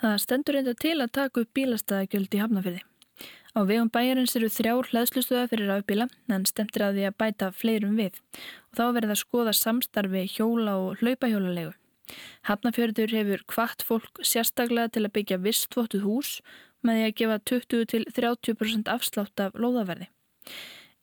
[0.00, 2.80] Það stendur reynda til að taka upp bílastæðagjöld í Hafnafyrði.
[3.52, 8.00] Á vegum bæjarins eru þrjár hlæðslustöða fyrir rafbíla en stemtir að því að bæta fleirum
[8.00, 8.16] við
[8.70, 11.74] og þá verður það skoða samstarfi hjóla og hlaupahjólalegu.
[12.48, 16.38] Hafnafjörður hefur hvart fólk sérstaklega til að byggja vistvotuð hús
[16.80, 20.08] með því að gefa 20 til 30% afslátt af lóðaverði.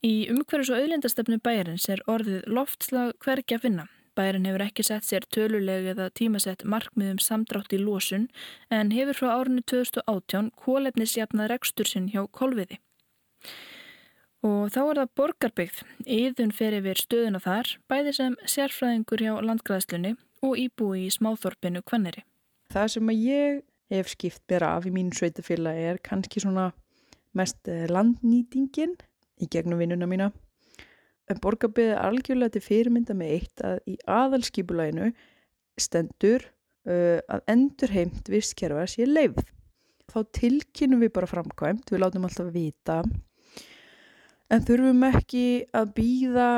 [0.05, 3.85] Í umhverfis og auðlindastefnu bæjarins er orðið loftslag hvergi að finna.
[4.15, 8.27] Bæjarinn hefur ekki sett sér töluleg eða tímasett markmiðum samdrátt í losun
[8.69, 12.77] en hefur frá árinu 2018 kólefnisjafnað rekstur sinn hjá kolviði.
[14.45, 15.81] Og þá er það borgarbyggð.
[16.05, 20.13] Íðun fer yfir stöðuna þar, bæði sem sérfræðingur hjá landgræðslunni
[20.45, 22.21] og íbúi í smáþorpinu Kvanneri.
[22.69, 23.59] Það sem að ég
[23.95, 26.69] hef skipt mér af í mínu sveitafélagi er kannski svona
[27.35, 28.93] mest eh, landnýtingin
[29.41, 30.31] í gegnum vinnuna mína.
[31.31, 35.11] En borgarbyggð er algjörlega til fyrirmynda með eitt að í aðalskipulæginu
[35.81, 39.47] stendur uh, að endurheimt vistkerfa sé leifð.
[40.11, 43.01] Þá tilkynum við bara framkvæmt, við látum alltaf vita
[44.53, 45.45] en þurfum ekki
[45.75, 46.49] að býða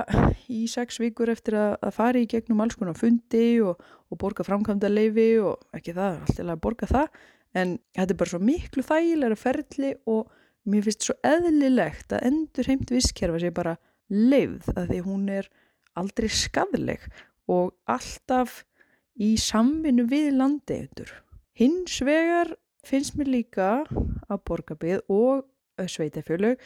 [0.51, 3.79] í sex vikur eftir að, að fara í gegnum alls konar fundi og,
[4.11, 7.21] og borga framkvæmda leifi og ekki það, alltaf að borga það
[7.57, 10.33] en þetta er bara svo miklu þægilega ferli og
[10.67, 13.77] mér finnst svo eðlilegt að endur heimt visskerfa sé bara
[14.11, 15.49] leifð að því hún er
[15.97, 17.03] aldrei skadleg
[17.51, 18.63] og alltaf
[19.17, 21.11] í samvinnu við landeigendur.
[21.57, 22.53] Hins vegar
[22.85, 23.69] finnst mér líka
[24.27, 26.61] að borgarbið og sveitafjölög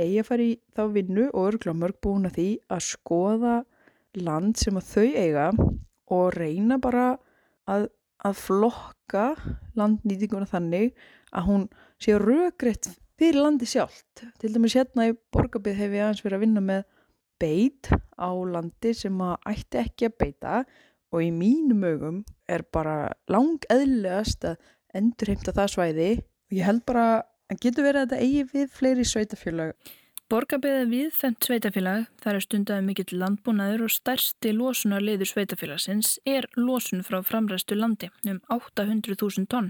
[0.00, 3.54] eigi að fara í þá vinnu og örgla mörg búin að því að skoða
[4.18, 5.46] land sem að þau eiga
[6.14, 7.06] og reyna bara
[7.70, 7.88] að,
[8.22, 9.26] að flokka
[9.78, 10.92] landnýtinguna þannig
[11.34, 11.66] að hún
[12.02, 14.24] sé rökriðt fyrir landi sjálft.
[14.40, 16.84] Til dæmis hérna í borgarbið hef ég aðeins verið að vinna með
[17.42, 20.62] beit á landi sem að ætti ekki að beita
[21.14, 26.84] og í mínum augum er bara lang eðlilegast að endurheimta það svæði og ég held
[26.86, 27.06] bara
[27.50, 29.74] að getur verið að þetta eigi við fleiri sveitafélag.
[30.32, 37.18] Borgarbyggði viðfemt sveitafélag, þar er stundaði mikill landbúnaður og stærsti losunarliður sveitafélagsins er losun frá
[37.28, 39.68] framræstu landi um 800.000 tonn.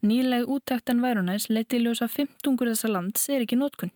[0.00, 3.92] Nýleg úttektan værunæs leti ljósa 15 þessa lands er ekki nótkunn.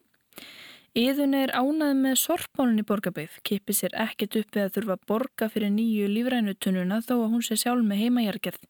[0.98, 5.48] Íðun er ánað með sorpmálun í borgarbyggð, kipi sér ekkert upp að þurfa að borga
[5.52, 8.66] fyrir nýju lífrænutununa þó að hún sé sjálf með heimajargerð.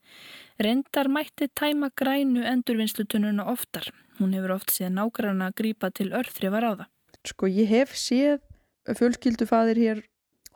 [0.63, 3.91] Reyndar mætti tæma grænu endurvinnslutununa oftar.
[4.21, 6.87] Hún hefur oft séð nágranna að grípa til örþrifar á það.
[7.29, 8.41] Sko ég hef séð
[8.89, 10.03] fjölskyldufaðir hér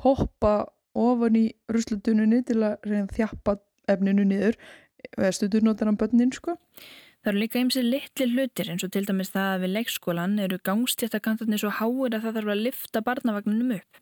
[0.03, 3.59] hoppa ofan í ruslutununni til að reyna þjappa
[3.93, 4.59] efninu niður
[5.17, 6.57] eða stundur notar hann bönnin sko.
[7.23, 10.59] Það eru líka ymsið litli hlutir eins og til dæmis það að við leikskólan eru
[10.67, 14.01] gangstjættakantarnir svo háir að það þarf að lifta barnavagninum upp.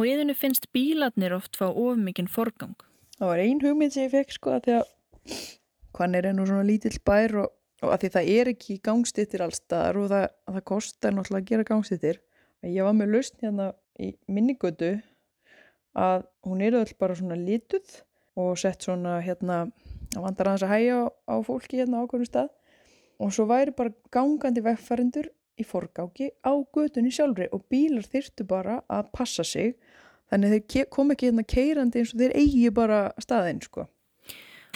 [0.00, 2.72] Og yðinu finnst bílarnir oft fá of mikinn forgang.
[3.18, 5.44] Það var ein hugmynd sem ég fekk sko að því að
[6.00, 7.52] hann er ennú svona lítill bær og,
[7.84, 11.68] og að því það er ekki gangstittir allstaðar og það, það kostar náttúrulega að gera
[11.70, 12.20] gangstittir.
[12.64, 13.66] Ég var með lausn hérna
[14.00, 14.92] í minnigötu
[15.96, 18.00] að hún eru öll bara svona lituð
[18.36, 19.64] og sett svona hérna
[20.16, 22.52] að vandar aðeins að hægja á, á fólki hérna á okkurum stað
[23.20, 28.80] og svo væri bara gangandi vegfærindur í forgáki á götunni sjálfri og bílar þyrstu bara
[28.92, 29.76] að passa sig
[30.30, 33.86] þannig þeir kom ekki hérna keirandi eins og þeir eigi bara staðinn sko.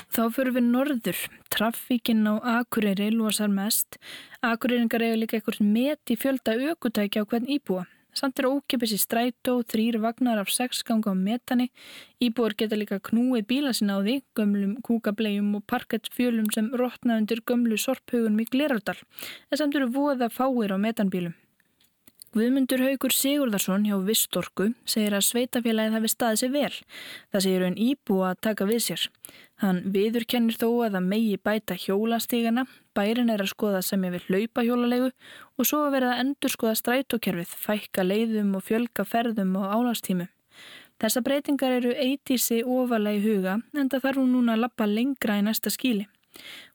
[0.08, 1.20] Þá fyrir við norður,
[1.52, 3.98] trafíkinn á Akureyri losar mest.
[4.40, 7.84] Akureyringar eiga líka eitthvað met í fjölda aukutækja á hvern íbúa.
[8.16, 11.68] Samt er ókipis í strætó, þrýr vagnar af sex ganga á metani.
[12.18, 17.44] Íbúar geta líka knúið bíla sinna á því, gömlum kúkablegjum og parkettfjölum sem rótna undir
[17.46, 18.98] gömlu sorphaugunum í Glerardal.
[19.52, 21.36] En samt eru voða fáir á metanbílum.
[22.30, 26.76] Guðmundur Haugur Sigurðarsson hjá Vistorku segir að sveitafélagið hafi staðið sér vel.
[27.34, 29.06] Það segir hann íbúa að taka við sér.
[29.58, 32.64] Hann viðurkennir þó að það megi bæta hjólastígana,
[32.94, 36.76] bærin er að skoða sem vil hlaupa hjólalegu og svo að verða að endur skoða
[36.78, 40.30] strætókerfið, fækka leiðum og fjölga ferðum og álastímu.
[41.02, 45.42] Þessa breytingar eru eitísi ofalega í huga en það þarf hún núna að lappa lengra
[45.42, 46.06] í næsta skíli.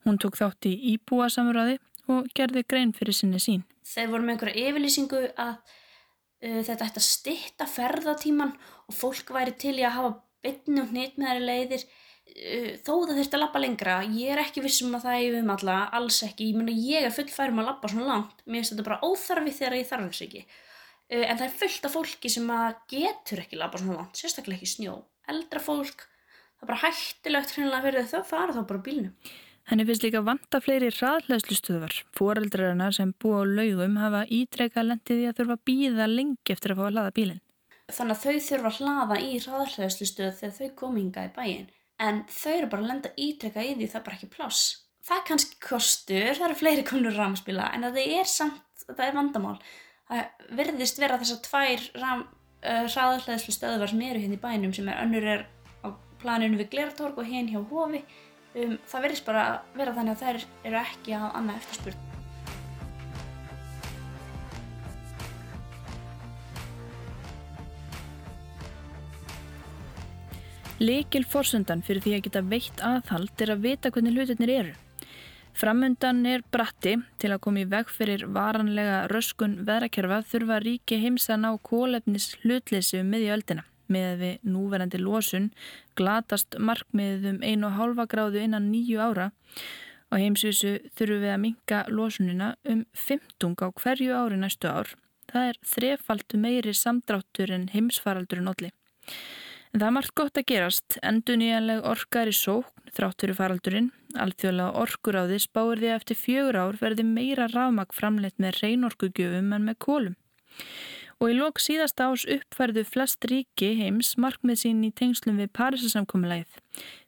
[0.04, 1.80] Hún tók þátt í íbúa samröði
[2.12, 7.02] og gerði grein fyrir sinni sín þeir voru með einhverja yfirlýsingu að uh, þetta ætti
[7.02, 8.56] að stitta ferðatíman
[8.90, 10.12] og fólk væri til í að hafa
[10.46, 13.98] bytni og hnit með þeirri leiðir uh, þó það þurfti að lappa lengra.
[14.18, 17.16] Ég er ekki vissum að það er um alla alls ekki, ég, meni, ég er
[17.16, 18.44] fullfærum að lappa svona langt.
[18.46, 20.44] Mér finnst þetta bara óþarfi þegar ég þarf þess ekki.
[21.06, 22.52] Uh, en það er fullt af fólki sem
[22.92, 26.08] getur ekki lappa svona langt sérstaklega ekki snjó, eldra fólk
[26.56, 29.34] það er bara hættilegt hreinlega fyrir þau fara þá bara bílnum
[29.66, 31.96] Henni finnst líka vanta fleiri hraðhleðslustöðvar.
[32.14, 36.74] Fóreldrarna sem búa á laugum hafa ítrekka lendið í að þurfa að býða lengi eftir
[36.74, 37.42] að fá að hlaða bílinn.
[37.96, 41.66] Þannig að þau þurfa að hlaða í hraðhleðslustöð þegar þau kominga í bæin.
[42.06, 44.62] En þau eru bara að lenda ítrekka í því það er bara ekki pláss.
[45.06, 49.18] Það er kannski kostur, það eru fleiri konur rámspila en það er samt, það er
[49.18, 49.56] vandamál.
[50.06, 52.24] Það verðist vera þessar tvær uh,
[52.86, 55.46] hraðhleðslustöðvar sem eru hérna í bænum sem er önnur er
[55.86, 55.90] á
[56.22, 58.04] planinu við Glertorg og hinn hjá Hofi
[58.56, 62.04] um, það verðist bara vera þannig að þær eru ekki að annað eftirspurn.
[70.76, 74.74] Lekil fórsundan fyrir því að geta veitt aðhald er að vita hvernig hlutinir eru.
[75.56, 81.48] Framundan er bratti til að koma í veg fyrir varanlega röskun veðrakerfa þurfa ríki heimsan
[81.48, 85.50] á kólefnis hlutleysi um miðjöldina með við núverandi losun
[86.00, 89.32] glatast markmiðið um 1,5 gráðu innan nýju ára
[90.12, 94.94] og heimsvísu þurfum við að minka losunina um 15 á hverju ári næstu ár.
[95.32, 98.76] Það er þrefalt meiri samdráttur en heimsfaraldurinn allir.
[99.74, 100.98] En það er margt gott að gerast.
[101.04, 103.90] Endur nýjanleg orkar í sókn þráttur í faraldurinn.
[104.16, 108.62] Alþjóðlega orkur á því spáir því að eftir fjögur ár verði meira rafmak framleitt með
[108.62, 110.16] reynorkugjöfum en með kólum
[111.22, 116.58] og í lok síðasta ás uppfærðu flest ríki heims markmið sín í tengslum við Parísasamkomiðlæð.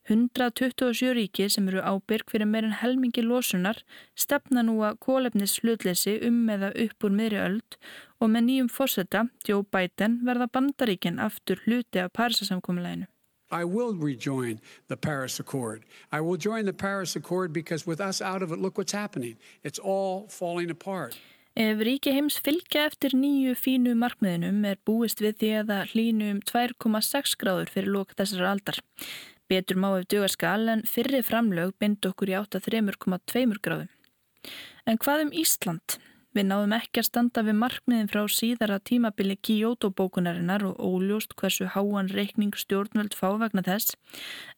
[0.07, 3.81] 127 ríki sem eru ábyrg fyrir meirinn helmingi losunar
[4.15, 7.77] stefna nú að kólefnis hlutleysi um eða upp úr miðri öld
[8.23, 13.11] og með nýjum fórsetta, Joe Biden, verða bandaríkinn aftur hluti af Parísasamkomiðlæðinu.
[13.49, 15.85] I will rejoin the Paris Accord.
[16.11, 19.37] I will join the Paris Accord because with us out of it, look what's happening.
[19.63, 21.17] It's all falling apart.
[21.57, 26.27] Ef ríki heims fylgja eftir nýju fínu markmiðinum er búist við því að það hlínu
[26.35, 28.77] um 2,6 gráður fyrir lók þessar aldar.
[29.49, 33.89] Betur má ef dugaskal en fyrri framlög bind okkur í 8,3,2 gráðum.
[34.85, 35.97] En hvað um Ísland?
[36.37, 42.13] Við náðum ekki að standa við markmiðin frá síðara tímabili Kyoto-bókunarinnar og óljóst hversu háan
[42.13, 43.97] reikning stjórnvöld fá vegna þess,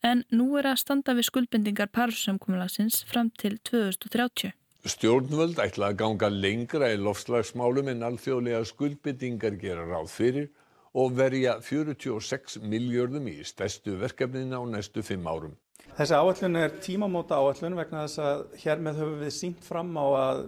[0.04, 4.59] en nú er að standa við skuldbendingar parsamkomulagsins fram til 2030.
[4.88, 10.46] Stjórnvöld ætla að ganga lengra í lofslagsmálum en alþjóðlega skuldbyttingar gera ráð fyrir
[10.96, 15.58] og verja 46 miljörðum í stærstu verkefnina á næstu fimm árum.
[15.98, 20.06] Þessi áallun er tímamóta áallun vegna þess að hér með höfum við sínt fram á
[20.22, 20.42] að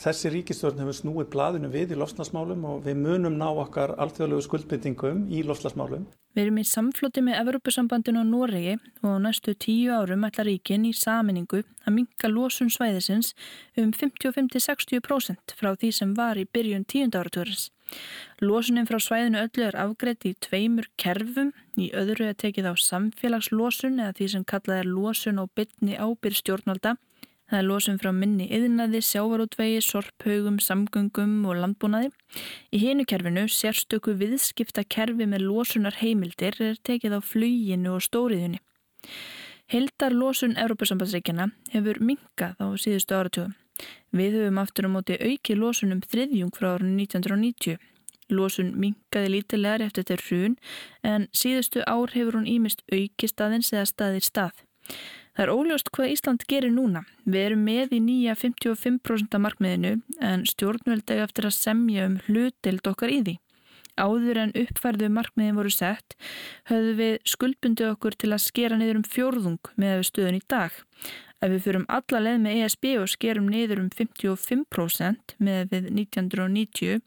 [0.00, 5.26] þessi ríkistjórn hefur snúið blaðinu við í lofslagsmálum og við munum ná okkar alþjóðlegu skuldbyttingum
[5.28, 6.08] í lofslagsmálum.
[6.34, 8.72] Við erum í samflóti með Evropasambandinu og Noregi
[9.04, 13.36] og á næstu tíu árum ætla ríkin í saminningu að minka losun svæðisins
[13.78, 17.68] um 55-60% frá því sem var í byrjun tíund áratúrins.
[18.42, 24.02] Losunin frá svæðinu öllu er afgreitt í tveimur kerfum, í öðru er tekið á samfélagslosun
[24.02, 26.96] eða því sem kallað er losun og bytni ábyrgstjórnvalda
[27.54, 32.08] Það er losun frá minni yðnaði, sjávarútvegi, sorphaugum, samgöngum og landbúnaði.
[32.74, 38.58] Í hinukerfinu sérstöku viðskipta kerfi með losunar heimildir er tekið á fluginu og stóriðunni.
[39.70, 43.54] Heldar losun Európa-sambandsreikjana hefur minkað á síðustu áratugum.
[44.10, 47.78] Við höfum aftur á móti auki losunum þriðjung frá árunni 1990.
[48.34, 50.58] Lósun minkaði lítilegar eftir þetta hrun
[51.06, 54.64] en síðustu ár hefur hún ímist auki staðins eða staðir stað.
[55.34, 57.00] Það er óljóst hvað Ísland gerir núna.
[57.26, 63.10] Við erum með í nýja 55% markmiðinu en stjórnveldegi eftir að semja um hlutild okkar
[63.10, 63.34] í því.
[63.98, 66.16] Áður en uppfærðu markmiðin voru sett
[66.70, 70.74] höfðu við skuldbundi okkur til að skera niður um fjórðung með stöðun í dag.
[71.42, 77.02] Ef við fyrum alla leið með ESB og skerum niður um 55% með við 1990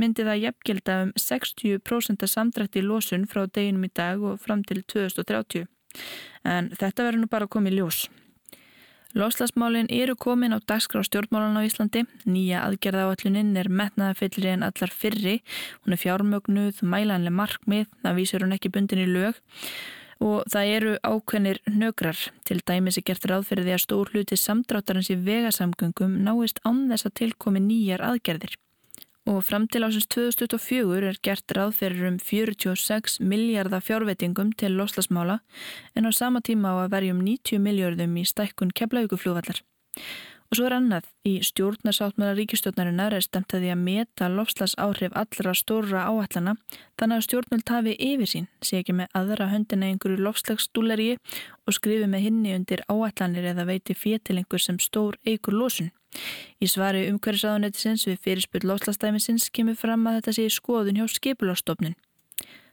[0.00, 4.84] myndi það jafngjelda um 60% samdrætti í losun frá deginum í dag og fram til
[4.84, 5.68] 2030.
[6.42, 8.06] En þetta verður nú bara að koma í ljós.
[9.12, 12.06] Loslasmálinn eru komin á dagskrá stjórnmálan á Íslandi.
[12.24, 15.42] Nýja aðgerðaáalluninn er metnaðafillri en allar fyrri.
[15.84, 19.42] Hún er fjármögnuð, mælanlega markmið, það vísir hún ekki bundin í lög
[20.22, 22.18] og það eru ákveðnir nögrar.
[22.46, 26.86] Til dæmis er gert ráð fyrir því að stór hluti samdráttarins í vegasamgöngum náist án
[26.88, 28.54] þess að tilkomi nýjar aðgerðir.
[29.30, 35.38] Og fram til ásins 2024 er gert ráð fyrir um 46 miljardar fjárveitingum til loslasmála
[35.94, 39.62] en á sama tíma á að verjum 90 miljardum í stækkun keflaugufljóvallar.
[40.50, 45.14] Og svo er annað, í stjórnarsáttmæla ríkistjórnarinnar er stemt að því að meta lofslas áhrif
[45.16, 46.58] allra stóra áallana
[46.98, 51.08] þannig að stjórnvöld hafi yfir sín, sé ekki með aðra höndina einhverju lofslagsstúleri
[51.64, 55.94] og skrifi með hinni undir áallanir eða veiti fétilengur sem stór eigur losun.
[56.62, 61.96] Í svari umhverfisáðunetisins við fyrirspil lofslastæmisins kemur fram að þetta sé í skoðun hjá skipulárstofnun.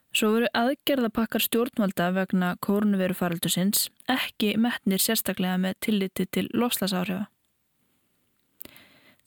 [0.10, 7.28] Svo veru aðgerðapakkar stjórnvalda vegna kórnveru faraldusins ekki metnir sérstaklega með tilliti til lofslasáhrifa.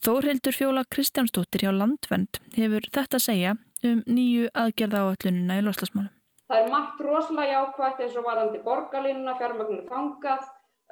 [0.02, 3.52] Þórhildur Fjóla Kristjánsdóttir hjá Landvend hefur þetta að segja
[3.86, 6.10] um nýju aðgerða áallunina í loslasmálum.
[6.50, 10.42] Það er margt rosalega jákvægt eins og varandi borgarlínuna, fjármagninu fangað,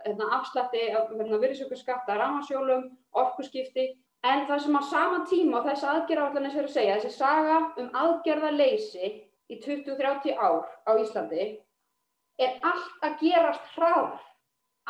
[0.04, 3.90] afslætti hérna, virðsökurskatta, rámasjólum, orkuskipti.
[4.22, 7.58] En það sem á saman tíma á þessi aðgerða áallunins er að segja, þessi saga
[7.80, 9.12] um aðgerða leysi
[9.48, 11.46] í 20-30 ár á Íslandi
[12.40, 14.20] er allt að gerast hraðar.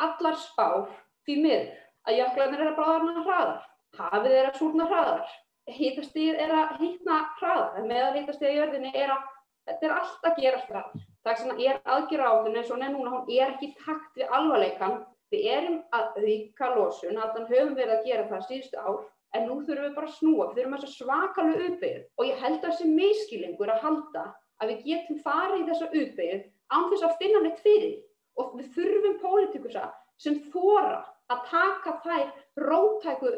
[0.01, 0.89] Allar spár
[1.27, 1.71] því miður
[2.07, 3.59] að jöklanir er að bráðarna hraðar
[3.97, 5.31] hafið er að súrna hraðar,
[5.71, 9.25] hýtastíð er að hýtna hraðar, meðan hýtastíð í jörðinni er að,
[9.69, 11.07] þetta er alltaf gerast hraðar.
[11.21, 15.01] Það er aðgjör áðun eins og hún er núna, hún er ekki takt við alvarleikan.
[15.31, 18.97] Við erum að ríka losun, að þann höfum verið að gera það síðustu ár,
[19.37, 22.41] en nú þurfum við bara að snúa, við þurfum þess að svakalega uppbyggð og ég
[22.41, 24.25] held að þessi miskilingur að halda
[24.61, 26.43] að við getum farið í þessa uppbyggð
[26.75, 27.95] án þess að finna neitt fyrir
[28.41, 29.85] og við þurfum pólitikusa
[30.21, 30.99] sem þóra
[31.31, 32.27] að taka þær
[32.67, 33.33] rótæku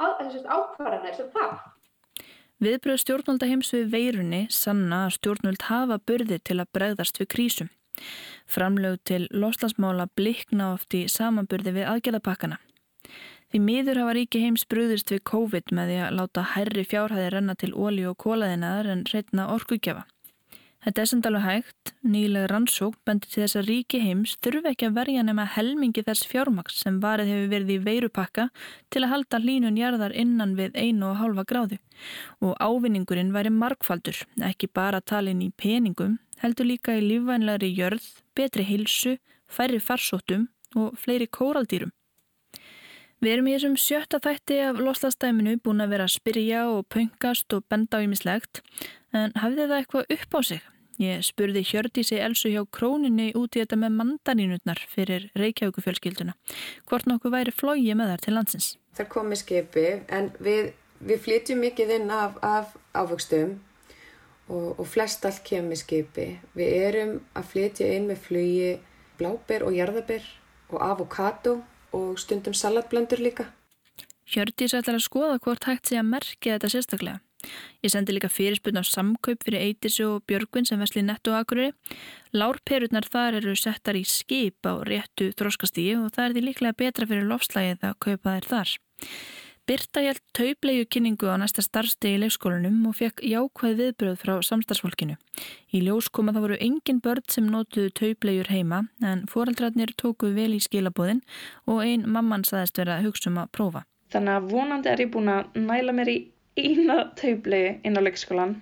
[0.00, 1.60] ákvarðanir sem það.
[2.62, 7.70] Viðbröð stjórnvalda heims við veirunni sanna að stjórnvald hafa börði til að bregðast við krísum.
[8.46, 12.60] Framlög til loslasmála blikna oft í samanburði við aðgerðapakkana.
[13.50, 17.54] Því miður hafa ríki heims bröðist við COVID með því að láta hærri fjárhæði renna
[17.58, 20.06] til óli og kólaðinaðar en reytna orkugjafa.
[20.84, 21.92] Þetta er samt alveg hægt.
[22.04, 26.26] Nýlega rannsók bendur til þess að ríki heims þurfi ekki að verja nema helmingi þess
[26.28, 28.44] fjármaks sem varið hefur verið í veirupakka
[28.92, 31.78] til að halda hlínun jarðar innan við einu og hálfa gráðu.
[32.44, 38.04] Og ávinningurinn væri markfaldur, ekki bara talin í peningum, heldur líka í lífvænlegri jörð,
[38.36, 39.16] betri hilsu,
[39.48, 41.94] færri farsóttum og fleiri kóraldýrum.
[43.24, 47.56] Við erum í þessum sjötta þætti af loslastæminu búin að vera að spyrja og pöngast
[47.56, 48.60] og benda á ímislegt
[49.16, 50.73] en hafið það eitthvað upp á sig?
[51.02, 56.36] Ég spurði Hjördísi Elsu hjá króninni út í þetta með mandanínutnar fyrir Reykjavíkufjölskylduna.
[56.86, 58.68] Hvort nokkuð væri flógi með þar til landsins?
[58.94, 60.70] Það komi skipi en við,
[61.02, 63.56] við flytjum mikið inn af, af ávöxtum
[64.46, 66.28] og, og flest allt kemur skipi.
[66.54, 68.72] Við erum að flytja inn með flugi
[69.18, 70.30] bláber og jarðaber
[70.70, 71.58] og avokado
[71.94, 73.50] og stundum salatblöndur líka.
[74.30, 77.20] Hjördís ætlar að skoða hvort hægt sé að merkja þetta sérstaklega.
[77.84, 81.72] Ég sendi líka fyrirspunna á samkaup fyrir Eitísu og Björgvin sem vesli netto aðgröri.
[82.34, 87.08] Lárperurnar þar eru settar í skip á réttu þróskastígi og það er því líklega betra
[87.10, 88.76] fyrir lofslægið að kaupa þær þar.
[89.64, 95.14] Birta hjælt tauplegu kynningu á næsta starfstegi í leikskólanum og fekk jákvæð viðbröð frá samstarfsfólkinu.
[95.72, 100.36] Í ljós kom að það voru engin börn sem nótuðu tauplegjur heima en foreldrarnir tókuð
[100.36, 101.24] vel í skilabóðin
[101.64, 103.84] og ein mamman saðist vera að hugsa um að prófa.
[104.12, 106.18] Þannig að vonandi er ég búin að næla mér í
[106.58, 108.58] eina taubli inn á leikskólan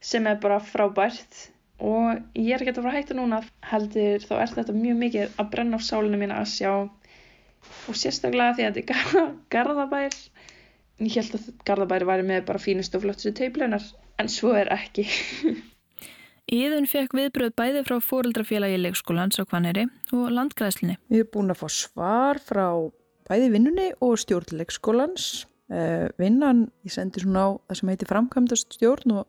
[0.00, 1.48] sem er bara frábært
[1.78, 3.40] og ég er ekki að fara að hætta núna.
[3.70, 8.56] Heldur þá er þetta mjög mikið að brenna á sálinu mín að sjá og sérstaklega
[8.58, 10.18] því að þetta er garðabær.
[10.98, 13.84] Ég held að garðabæri væri með bara fínust og flottustu taublunar
[14.18, 15.06] en svo er ekki.
[16.58, 19.84] Íðun fekk viðbröð bæði frá fóreldrafélagi leikskólans á Kvaneri
[20.16, 20.96] og landgræslinni.
[21.12, 22.66] Við erum búin að fá svar frá
[23.28, 25.44] bæði vinnunni og stjórn leikskólans.
[25.44, 29.26] Uh, vinnan, ég sendi svona á það sem heitir framkvæmdast stjórn og,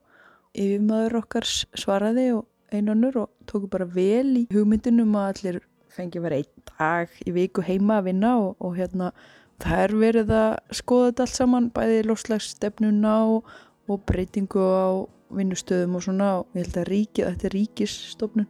[0.58, 1.46] yfirmaður okkar
[1.78, 5.60] svaraði og einanur og tóku bara vel í hugmyndinum að allir
[5.94, 9.12] fengi vera einn dag í viku heima að vinna og, og hérna
[9.60, 13.50] það er verið að skoða þetta allt saman bæði lofslagsstefnuna og,
[13.90, 14.90] og breytingu á
[15.36, 18.48] vinnustöðum og svona og ég held að ríkið, þetta er ríkisstofnun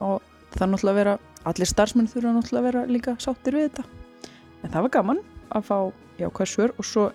[0.00, 1.16] og það er náttúrulega að vera
[1.50, 3.84] allir starfsmenn þurfa náttúrulega að vera líka sáttir við þetta.
[4.60, 5.76] En það var gaman að fá
[6.24, 7.06] jákvæðsvör og svo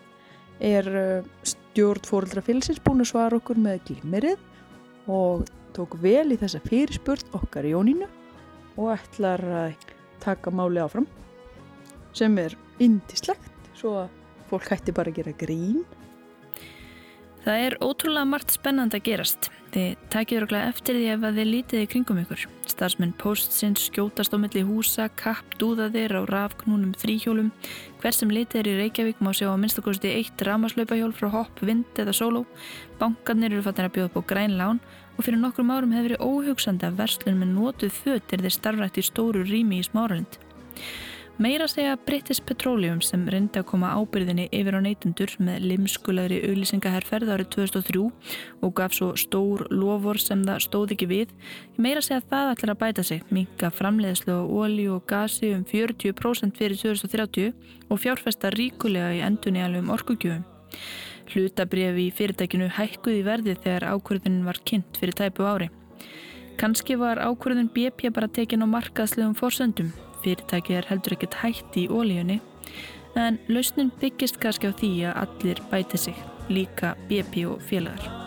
[0.63, 5.45] er uh, stjórn fóreldrafélsins búin að svara okkur með glimmerið og
[5.75, 8.07] tók vel í þessa fyrirspurt okkar í Jónínu
[8.79, 9.89] og ætlar að
[10.23, 11.07] taka máli áfram
[12.15, 14.13] sem er indislegt svo að
[14.49, 15.83] fólk hætti bara að gera grín
[17.45, 19.51] Það er ótrúlega margt spennand að gerast.
[19.69, 22.45] Þið takið öruglega eftir því ef að þið lítið í kringum ykkur.
[22.71, 27.51] Starfsmenn postsins skjótast á milli húsa, kapp dúðaðir á rafknúnum þrýhjólum.
[28.01, 32.01] Hver sem litið er í Reykjavík má sjá á minnstakosti eitt ramaslaupahjól frá hopp, vind
[32.01, 32.47] eða sóló.
[32.97, 34.81] Bankarnir eru fattin að bjóða upp á grænlán
[35.13, 38.97] og fyrir nokkrum árum hefur verið óhugsandi að verslun með nótuð föt er þeir starfrætt
[38.97, 40.41] í stóru rými í smáralind.
[41.37, 47.33] Meira segja British Petroleum sem reyndi að koma ábyrðinni yfir á neytundur með limskulegri auðlýsingaherrferð
[47.33, 48.03] árið 2003
[48.63, 51.33] og gaf svo stór lofur sem það stóð ekki við.
[51.75, 56.55] Meira segja það ætlar að bæta sig, minka framleiðslu á ólí og gasi um 40%
[56.55, 57.51] fyrir 2030
[57.89, 60.47] og fjárfesta ríkulega í endunniðalum orkugjöfum.
[61.35, 65.67] Hlutabriði í fyrirtækinu hækkuði verði þegar ákvörðunin var kynnt fyrir tæpu ári.
[66.55, 69.91] Kanski var ákvörðun BP bara tekin á markaðslegum fórsöndum
[70.25, 72.41] fyrirtækið er heldur ekkert hægt í ólíunni
[73.15, 76.21] en lausnin byggist kannski á því að allir bæti sig,
[76.51, 78.24] líka BP og félagar.